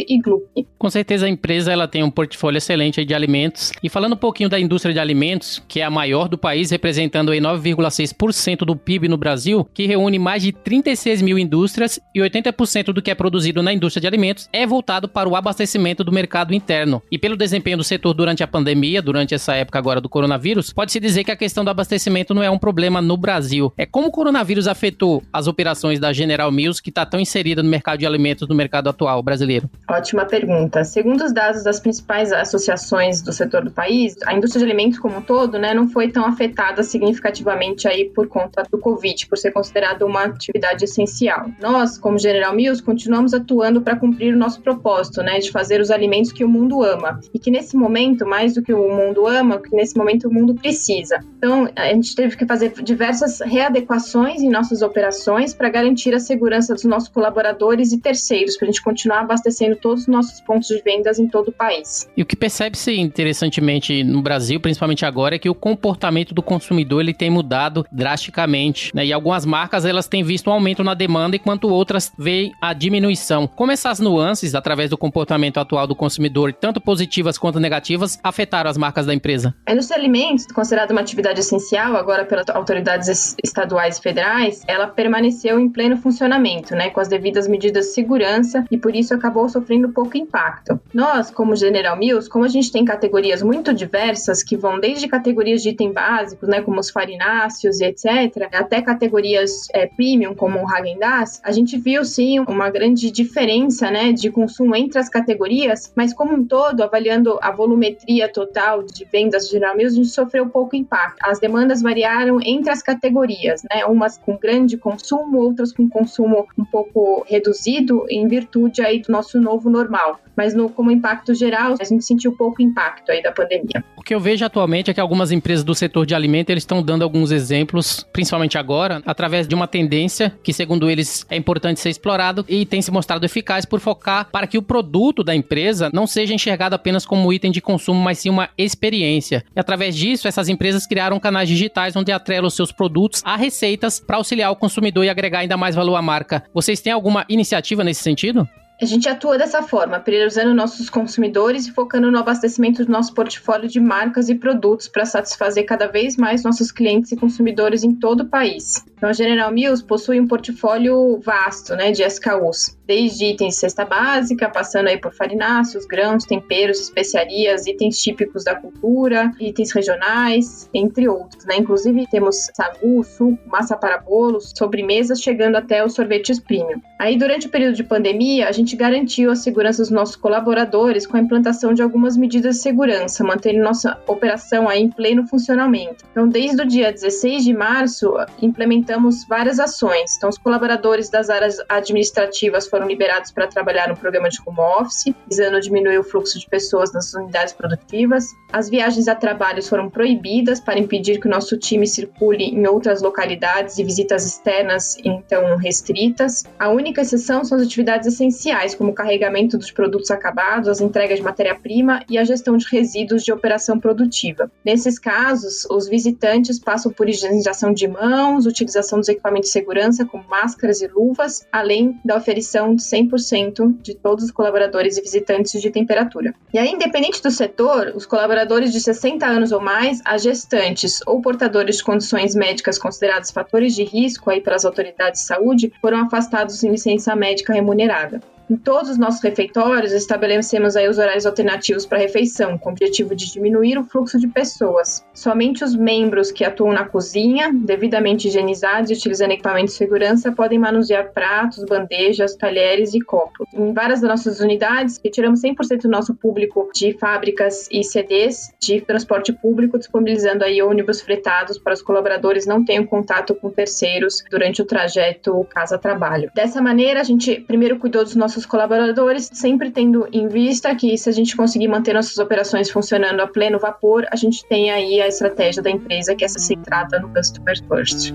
E 0.00 0.18
Glup. 0.18 0.44
Com 0.78 0.90
certeza 0.90 1.26
a 1.26 1.28
empresa 1.28 1.72
ela 1.72 1.88
tem 1.88 2.02
um 2.02 2.10
portfólio 2.10 2.58
excelente 2.58 3.04
de 3.04 3.14
alimentos. 3.14 3.72
E 3.82 3.88
falando 3.88 4.14
um 4.14 4.16
pouquinho 4.16 4.48
da 4.48 4.58
indústria 4.58 4.92
de 4.92 5.00
alimentos, 5.00 5.62
que 5.68 5.80
é 5.80 5.84
a 5.84 5.90
maior 5.90 6.28
do 6.28 6.38
país, 6.38 6.70
representando 6.70 7.32
9,6% 7.32 8.58
do 8.58 8.76
PIB 8.76 9.08
no 9.08 9.16
Brasil, 9.16 9.68
que 9.72 9.86
reúne 9.86 10.18
mais 10.18 10.42
de 10.42 10.52
36 10.52 11.22
mil 11.22 11.38
indústrias 11.38 12.00
e 12.14 12.20
80% 12.20 12.92
do 12.92 13.02
que 13.02 13.10
é 13.10 13.14
produzido 13.14 13.62
na 13.62 13.72
indústria 13.72 14.00
de 14.00 14.06
alimentos 14.06 14.48
é 14.52 14.66
voltado 14.66 15.08
para 15.08 15.28
o 15.28 15.36
abastecimento 15.36 16.02
do 16.02 16.12
mercado 16.12 16.54
interno. 16.54 17.02
E 17.10 17.18
pelo 17.18 17.36
desempenho 17.36 17.76
do 17.76 17.84
setor 17.84 18.14
durante 18.14 18.42
a 18.42 18.46
pandemia, 18.46 19.02
durante 19.02 19.34
essa 19.34 19.54
época 19.54 19.78
agora 19.78 20.00
do 20.00 20.08
coronavírus, 20.08 20.72
pode-se 20.72 21.00
dizer 21.00 21.24
que 21.24 21.30
a 21.30 21.36
questão 21.36 21.64
do 21.64 21.70
abastecimento 21.70 22.34
não 22.34 22.42
é 22.42 22.50
um 22.50 22.58
problema 22.58 23.00
no 23.00 23.16
Brasil. 23.16 23.72
É 23.76 23.86
como 23.86 24.08
o 24.08 24.10
coronavírus 24.10 24.66
afetou 24.66 25.22
as 25.32 25.46
operações 25.46 25.98
da 25.98 26.12
General 26.12 26.50
Mills, 26.50 26.82
que 26.82 26.90
está 26.90 27.04
tão 27.04 27.20
inserida 27.20 27.62
no 27.62 27.68
mercado 27.68 27.98
de 27.98 28.06
alimentos 28.06 28.48
no 28.48 28.54
mercado 28.54 28.88
atual 28.88 29.22
brasileiro. 29.22 29.68
Ótima 29.88 30.24
pergunta. 30.24 30.82
Segundo 30.82 31.24
os 31.24 31.32
dados 31.32 31.62
das 31.62 31.78
principais 31.78 32.32
associações 32.32 33.20
do 33.20 33.32
setor 33.32 33.64
do 33.64 33.70
país, 33.70 34.16
a 34.24 34.32
indústria 34.32 34.64
de 34.64 34.70
alimentos 34.70 34.98
como 34.98 35.18
um 35.18 35.22
todo, 35.22 35.58
né, 35.58 35.74
não 35.74 35.88
foi 35.88 36.08
tão 36.08 36.24
afetada 36.24 36.82
significativamente 36.82 37.86
aí 37.86 38.06
por 38.06 38.26
conta 38.26 38.62
do 38.70 38.78
Covid, 38.78 39.26
por 39.26 39.36
ser 39.36 39.50
considerada 39.50 40.06
uma 40.06 40.24
atividade 40.24 40.84
essencial. 40.84 41.50
Nós, 41.60 41.98
como 41.98 42.18
General 42.18 42.54
Mills, 42.54 42.82
continuamos 42.82 43.34
atuando 43.34 43.82
para 43.82 43.96
cumprir 43.96 44.34
o 44.34 44.38
nosso 44.38 44.62
propósito, 44.62 45.22
né, 45.22 45.38
de 45.38 45.50
fazer 45.50 45.80
os 45.80 45.90
alimentos 45.90 46.32
que 46.32 46.44
o 46.44 46.48
mundo 46.48 46.82
ama 46.82 47.20
e 47.32 47.38
que 47.38 47.50
nesse 47.50 47.76
momento, 47.76 48.26
mais 48.26 48.54
do 48.54 48.62
que 48.62 48.72
o 48.72 48.88
mundo 48.88 49.26
ama, 49.26 49.58
que 49.58 49.74
nesse 49.76 49.96
momento 49.96 50.28
o 50.28 50.32
mundo 50.32 50.54
precisa. 50.54 51.20
Então, 51.36 51.68
a 51.76 51.88
gente 51.88 52.14
teve 52.16 52.36
que 52.36 52.46
fazer 52.46 52.72
diversas 52.82 53.40
readequações 53.40 54.40
em 54.40 54.48
nossas 54.48 54.80
operações 54.80 55.52
para 55.52 55.68
garantir 55.68 56.14
a 56.14 56.20
segurança 56.20 56.72
dos 56.72 56.84
nossos 56.84 57.10
colaboradores 57.10 57.92
e 57.92 57.98
terceiros, 57.98 58.56
para 58.56 58.66
a 58.66 58.70
gente 58.70 58.82
continuar 58.82 59.20
abastecendo 59.20 59.73
todos 59.76 60.02
os 60.02 60.08
nossos 60.08 60.40
pontos 60.40 60.68
de 60.68 60.80
vendas 60.82 61.18
em 61.18 61.28
todo 61.28 61.48
o 61.48 61.52
país. 61.52 62.08
E 62.16 62.22
o 62.22 62.26
que 62.26 62.36
percebe-se 62.36 62.92
interessantemente 62.98 64.02
no 64.04 64.22
Brasil, 64.22 64.60
principalmente 64.60 65.04
agora, 65.04 65.36
é 65.36 65.38
que 65.38 65.48
o 65.48 65.54
comportamento 65.54 66.34
do 66.34 66.42
consumidor 66.42 67.00
ele 67.00 67.14
tem 67.14 67.30
mudado 67.30 67.84
drasticamente. 67.90 68.94
Né? 68.94 69.06
E 69.06 69.12
algumas 69.12 69.44
marcas 69.44 69.84
elas 69.84 70.08
têm 70.08 70.22
visto 70.22 70.50
um 70.50 70.52
aumento 70.52 70.84
na 70.84 70.94
demanda, 70.94 71.36
enquanto 71.36 71.68
outras 71.68 72.12
veem 72.18 72.52
a 72.60 72.72
diminuição. 72.72 73.46
Como 73.46 73.72
essas 73.72 74.00
nuances, 74.00 74.54
através 74.54 74.90
do 74.90 74.98
comportamento 74.98 75.58
atual 75.58 75.86
do 75.86 75.96
consumidor, 75.96 76.52
tanto 76.52 76.80
positivas 76.80 77.38
quanto 77.38 77.60
negativas, 77.60 78.18
afetaram 78.22 78.70
as 78.70 78.76
marcas 78.76 79.06
da 79.06 79.14
empresa? 79.14 79.54
A 79.66 79.72
indústria 79.72 79.98
de 79.98 80.04
alimentos, 80.04 80.46
considerada 80.46 80.92
uma 80.92 81.00
atividade 81.00 81.40
essencial 81.40 81.96
agora 81.96 82.24
pelas 82.24 82.48
autoridades 82.48 83.36
estaduais 83.42 83.98
e 83.98 84.02
federais, 84.02 84.62
ela 84.66 84.86
permaneceu 84.86 85.58
em 85.58 85.68
pleno 85.68 85.96
funcionamento, 85.96 86.74
né, 86.74 86.90
com 86.90 87.00
as 87.00 87.08
devidas 87.08 87.48
medidas 87.48 87.86
de 87.86 87.92
segurança 87.92 88.64
e 88.70 88.78
por 88.78 88.94
isso 88.94 89.14
acabou 89.14 89.48
sofrendo 89.48 89.63
sofrendo 89.64 89.88
pouco 89.88 90.16
impacto. 90.16 90.78
Nós, 90.92 91.30
como 91.30 91.56
General 91.56 91.96
Mills, 91.96 92.28
como 92.28 92.44
a 92.44 92.48
gente 92.48 92.70
tem 92.70 92.84
categorias 92.84 93.42
muito 93.42 93.72
diversas, 93.72 94.42
que 94.42 94.56
vão 94.56 94.78
desde 94.78 95.08
categorias 95.08 95.62
de 95.62 95.70
item 95.70 95.90
básicos, 95.90 96.48
né, 96.48 96.60
como 96.60 96.78
os 96.78 96.90
farináceos 96.90 97.80
e 97.80 97.84
etc., 97.84 98.48
até 98.52 98.82
categorias 98.82 99.68
é, 99.72 99.86
premium, 99.86 100.34
como 100.34 100.58
o 100.58 100.70
Häagen-Dazs, 100.70 101.40
a 101.42 101.50
gente 101.50 101.78
viu 101.78 102.04
sim 102.04 102.40
uma 102.40 102.68
grande 102.68 103.10
diferença 103.10 103.90
né, 103.90 104.12
de 104.12 104.30
consumo 104.30 104.76
entre 104.76 104.98
as 104.98 105.08
categorias, 105.08 105.90
mas 105.96 106.12
como 106.12 106.34
um 106.34 106.44
todo, 106.44 106.82
avaliando 106.82 107.38
a 107.40 107.50
volumetria 107.50 108.30
total 108.30 108.82
de 108.82 109.04
vendas 109.10 109.46
de 109.46 109.52
General 109.52 109.76
Mills, 109.76 109.94
a 109.98 110.02
gente 110.02 110.12
sofreu 110.12 110.48
pouco 110.48 110.76
impacto. 110.76 111.16
As 111.22 111.38
demandas 111.40 111.80
variaram 111.80 112.38
entre 112.42 112.70
as 112.70 112.82
categorias, 112.82 113.62
né, 113.62 113.84
umas 113.86 114.18
com 114.18 114.36
grande 114.36 114.76
consumo, 114.76 115.38
outras 115.38 115.72
com 115.72 115.88
consumo 115.88 116.46
um 116.58 116.64
pouco 116.64 117.24
reduzido, 117.26 118.04
em 118.10 118.28
virtude 118.28 118.82
aí 118.82 119.00
do 119.00 119.10
nosso 119.10 119.40
novo 119.40 119.53
novo 119.54 119.70
normal. 119.70 120.20
Mas 120.36 120.52
no, 120.52 120.68
como 120.68 120.90
impacto 120.90 121.32
geral, 121.32 121.76
a 121.80 121.84
gente 121.84 122.04
sentiu 122.04 122.32
pouco 122.32 122.60
impacto 122.60 123.10
aí 123.10 123.22
da 123.22 123.30
pandemia. 123.30 123.84
O 123.96 124.02
que 124.02 124.14
eu 124.14 124.18
vejo 124.18 124.44
atualmente 124.44 124.90
é 124.90 124.94
que 124.94 125.00
algumas 125.00 125.30
empresas 125.30 125.64
do 125.64 125.74
setor 125.74 126.04
de 126.04 126.14
alimento 126.14 126.50
eles 126.50 126.62
estão 126.62 126.82
dando 126.82 127.02
alguns 127.02 127.30
exemplos, 127.30 128.04
principalmente 128.12 128.58
agora, 128.58 129.00
através 129.06 129.46
de 129.46 129.54
uma 129.54 129.68
tendência 129.68 130.36
que, 130.42 130.52
segundo 130.52 130.90
eles, 130.90 131.24
é 131.30 131.36
importante 131.36 131.78
ser 131.78 131.90
explorado 131.90 132.44
e 132.48 132.66
tem 132.66 132.82
se 132.82 132.90
mostrado 132.90 133.24
eficaz 133.24 133.64
por 133.64 133.78
focar 133.78 134.28
para 134.30 134.46
que 134.46 134.58
o 134.58 134.62
produto 134.62 135.22
da 135.22 135.34
empresa 135.34 135.88
não 135.92 136.06
seja 136.06 136.34
enxergado 136.34 136.74
apenas 136.74 137.06
como 137.06 137.32
item 137.32 137.52
de 137.52 137.60
consumo, 137.60 138.00
mas 138.00 138.18
sim 138.18 138.30
uma 138.30 138.48
experiência. 138.58 139.44
E 139.54 139.60
através 139.60 139.94
disso, 139.94 140.26
essas 140.26 140.48
empresas 140.48 140.86
criaram 140.86 141.20
canais 141.20 141.48
digitais 141.48 141.94
onde 141.94 142.10
atrelam 142.10 142.50
seus 142.50 142.72
produtos 142.72 143.22
a 143.24 143.36
receitas 143.36 144.00
para 144.00 144.16
auxiliar 144.16 144.50
o 144.50 144.56
consumidor 144.56 145.04
e 145.04 145.08
agregar 145.08 145.40
ainda 145.40 145.56
mais 145.56 145.76
valor 145.76 145.94
à 145.94 146.02
marca. 146.02 146.42
Vocês 146.52 146.80
têm 146.80 146.92
alguma 146.92 147.24
iniciativa 147.28 147.84
nesse 147.84 148.02
sentido? 148.02 148.48
A 148.82 148.84
gente 148.86 149.08
atua 149.08 149.38
dessa 149.38 149.62
forma, 149.62 150.00
priorizando 150.00 150.52
nossos 150.52 150.90
consumidores 150.90 151.64
e 151.66 151.70
focando 151.70 152.10
no 152.10 152.18
abastecimento 152.18 152.84
do 152.84 152.90
nosso 152.90 153.14
portfólio 153.14 153.68
de 153.68 153.78
marcas 153.78 154.28
e 154.28 154.34
produtos 154.34 154.88
para 154.88 155.06
satisfazer 155.06 155.64
cada 155.64 155.86
vez 155.86 156.16
mais 156.16 156.42
nossos 156.42 156.72
clientes 156.72 157.12
e 157.12 157.16
consumidores 157.16 157.84
em 157.84 157.94
todo 157.94 158.22
o 158.22 158.28
país. 158.28 158.84
Então, 158.96 159.08
a 159.08 159.12
General 159.12 159.52
Mills 159.52 159.84
possui 159.84 160.18
um 160.18 160.26
portfólio 160.26 161.20
vasto 161.20 161.76
né, 161.76 161.92
de 161.92 162.02
SKUs, 162.02 162.76
desde 162.84 163.26
itens 163.26 163.54
de 163.54 163.60
cesta 163.60 163.84
básica, 163.84 164.48
passando 164.48 164.88
aí 164.88 164.98
por 164.98 165.14
farináceos, 165.14 165.86
grãos, 165.86 166.24
temperos, 166.24 166.80
especiarias, 166.80 167.68
itens 167.68 167.98
típicos 167.98 168.42
da 168.42 168.56
cultura, 168.56 169.30
itens 169.38 169.70
regionais, 169.70 170.68
entre 170.74 171.08
outros. 171.08 171.44
Né? 171.44 171.58
Inclusive, 171.58 172.08
temos 172.10 172.48
sagu, 172.52 173.04
suco, 173.04 173.38
massa 173.46 173.76
para 173.76 173.98
bolos, 173.98 174.52
sobremesas, 174.56 175.20
chegando 175.20 175.56
até 175.56 175.84
os 175.84 175.94
sorvetes 175.94 176.40
premium. 176.40 176.80
Aí, 176.98 177.16
durante 177.16 177.46
o 177.46 177.50
período 177.50 177.76
de 177.76 177.84
pandemia, 177.84 178.48
a 178.48 178.52
gente 178.52 178.63
gente 178.64 178.76
garantiu 178.76 179.30
a 179.30 179.36
segurança 179.36 179.82
dos 179.82 179.90
nossos 179.90 180.16
colaboradores 180.16 181.06
com 181.06 181.18
a 181.18 181.20
implantação 181.20 181.74
de 181.74 181.82
algumas 181.82 182.16
medidas 182.16 182.56
de 182.56 182.62
segurança, 182.62 183.22
mantendo 183.22 183.62
nossa 183.62 183.98
operação 184.06 184.68
aí 184.68 184.80
em 184.80 184.90
pleno 184.90 185.26
funcionamento. 185.26 186.04
Então, 186.10 186.26
desde 186.26 186.62
o 186.62 186.66
dia 186.66 186.90
16 186.90 187.44
de 187.44 187.52
março, 187.52 188.14
implementamos 188.40 189.26
várias 189.28 189.60
ações. 189.60 190.16
Então, 190.16 190.30
os 190.30 190.38
colaboradores 190.38 191.10
das 191.10 191.28
áreas 191.28 191.58
administrativas 191.68 192.66
foram 192.66 192.88
liberados 192.88 193.30
para 193.30 193.46
trabalhar 193.46 193.88
no 193.88 193.96
programa 193.96 194.30
de 194.30 194.38
home 194.44 194.58
office, 194.80 195.14
visando 195.28 195.60
diminuir 195.60 195.98
o 195.98 196.04
fluxo 196.04 196.38
de 196.38 196.48
pessoas 196.48 196.92
nas 196.92 197.12
unidades 197.12 197.52
produtivas. 197.52 198.34
As 198.50 198.70
viagens 198.70 199.08
a 199.08 199.14
trabalho 199.14 199.62
foram 199.62 199.90
proibidas 199.90 200.58
para 200.58 200.78
impedir 200.78 201.20
que 201.20 201.26
o 201.26 201.30
nosso 201.30 201.58
time 201.58 201.86
circule 201.86 202.44
em 202.44 202.66
outras 202.66 203.02
localidades 203.02 203.78
e 203.78 203.84
visitas 203.84 204.24
externas, 204.24 204.96
então 205.04 205.56
restritas. 205.56 206.44
A 206.58 206.70
única 206.70 207.02
exceção 207.02 207.44
são 207.44 207.58
as 207.58 207.64
atividades 207.64 208.06
essenciais 208.06 208.53
essenciais, 208.54 208.74
como 208.74 208.90
o 208.90 208.94
carregamento 208.94 209.58
dos 209.58 209.70
produtos 209.70 210.10
acabados, 210.10 210.68
as 210.68 210.80
entregas 210.80 211.18
de 211.18 211.24
matéria-prima 211.24 212.02
e 212.08 212.16
a 212.16 212.24
gestão 212.24 212.56
de 212.56 212.66
resíduos 212.70 213.22
de 213.22 213.32
operação 213.32 213.78
produtiva. 213.78 214.50
Nesses 214.64 214.98
casos, 214.98 215.66
os 215.70 215.88
visitantes 215.88 216.58
passam 216.58 216.92
por 216.92 217.08
higienização 217.08 217.72
de 217.72 217.88
mãos, 217.88 218.46
utilização 218.46 219.00
dos 219.00 219.08
equipamentos 219.08 219.48
de 219.48 219.52
segurança, 219.52 220.04
como 220.04 220.24
máscaras 220.28 220.80
e 220.80 220.86
luvas, 220.86 221.46
além 221.50 221.98
da 222.04 222.16
oferição 222.16 222.74
de 222.74 222.82
100% 222.82 223.82
de 223.82 223.94
todos 223.94 224.24
os 224.24 224.30
colaboradores 224.30 224.96
e 224.96 225.02
visitantes 225.02 225.60
de 225.60 225.70
temperatura. 225.70 226.34
E 226.52 226.58
aí, 226.58 226.70
independente 226.70 227.22
do 227.22 227.30
setor, 227.30 227.92
os 227.94 228.06
colaboradores 228.06 228.72
de 228.72 228.80
60 228.80 229.26
anos 229.26 229.52
ou 229.52 229.60
mais, 229.60 230.00
as 230.04 230.22
gestantes 230.22 231.00
ou 231.06 231.20
portadores 231.20 231.78
de 231.78 231.84
condições 231.84 232.34
médicas 232.34 232.78
consideradas 232.78 233.30
fatores 233.30 233.74
de 233.74 233.84
risco 233.84 234.30
aí 234.30 234.40
pelas 234.40 234.64
autoridades 234.64 235.22
de 235.22 235.26
saúde 235.26 235.72
foram 235.80 236.04
afastados 236.04 236.62
em 236.62 236.70
licença 236.70 237.14
médica 237.16 237.52
remunerada. 237.52 238.20
Em 238.48 238.56
todos 238.56 238.90
os 238.90 238.98
nossos 238.98 239.22
refeitórios, 239.22 239.92
estabelecemos 239.92 240.76
aí 240.76 240.86
os 240.86 240.98
horários 240.98 241.24
alternativos 241.24 241.86
para 241.86 241.98
refeição, 241.98 242.58
com 242.58 242.68
o 242.68 242.72
objetivo 242.72 243.16
de 243.16 243.32
diminuir 243.32 243.78
o 243.78 243.84
fluxo 243.84 244.18
de 244.18 244.28
pessoas. 244.28 245.02
Somente 245.14 245.64
os 245.64 245.74
membros 245.74 246.30
que 246.30 246.44
atuam 246.44 246.72
na 246.72 246.84
cozinha, 246.84 247.50
devidamente 247.52 248.28
higienizados 248.28 248.90
e 248.90 248.94
utilizando 248.94 249.30
equipamentos 249.30 249.72
de 249.72 249.78
segurança, 249.78 250.30
podem 250.30 250.58
manusear 250.58 251.10
pratos, 251.12 251.64
bandejas, 251.64 252.36
talheres 252.36 252.92
e 252.92 253.00
copos. 253.00 253.46
Em 253.54 253.72
várias 253.72 254.02
das 254.02 254.10
nossas 254.10 254.40
unidades, 254.40 255.00
retiramos 255.02 255.40
100% 255.40 255.82
do 255.82 255.88
nosso 255.88 256.14
público 256.14 256.68
de 256.74 256.92
fábricas 256.98 257.66
e 257.72 257.82
CDs 257.82 258.52
de 258.60 258.80
transporte 258.82 259.32
público, 259.32 259.78
disponibilizando 259.78 260.44
aí 260.44 260.60
ônibus 260.60 261.00
fretados 261.00 261.58
para 261.58 261.72
os 261.72 261.80
colaboradores 261.80 262.46
não 262.46 262.62
tenham 262.62 262.84
contato 262.84 263.34
com 263.34 263.48
terceiros 263.48 264.22
durante 264.30 264.60
o 264.60 264.66
trajeto 264.66 265.46
casa-trabalho. 265.50 266.30
Dessa 266.34 266.60
maneira, 266.60 267.00
a 267.00 267.04
gente 267.04 267.40
primeiro 267.40 267.78
cuidou 267.78 268.04
dos 268.04 268.14
nossos 268.14 268.33
nossos 268.34 268.46
colaboradores, 268.46 269.30
sempre 269.32 269.70
tendo 269.70 270.08
em 270.12 270.26
vista 270.26 270.74
que 270.74 270.98
se 270.98 271.08
a 271.08 271.12
gente 271.12 271.36
conseguir 271.36 271.68
manter 271.68 271.94
nossas 271.94 272.18
operações 272.18 272.68
funcionando 272.68 273.20
a 273.20 273.28
pleno 273.28 273.58
vapor, 273.60 274.04
a 274.10 274.16
gente 274.16 274.44
tem 274.46 274.72
aí 274.72 275.00
a 275.00 275.06
estratégia 275.06 275.62
da 275.62 275.70
empresa 275.70 276.16
que 276.16 276.24
é 276.24 276.26
essa 276.26 276.40
centrada 276.40 276.98
no 276.98 277.08
customer 277.14 277.56
first. 277.68 278.12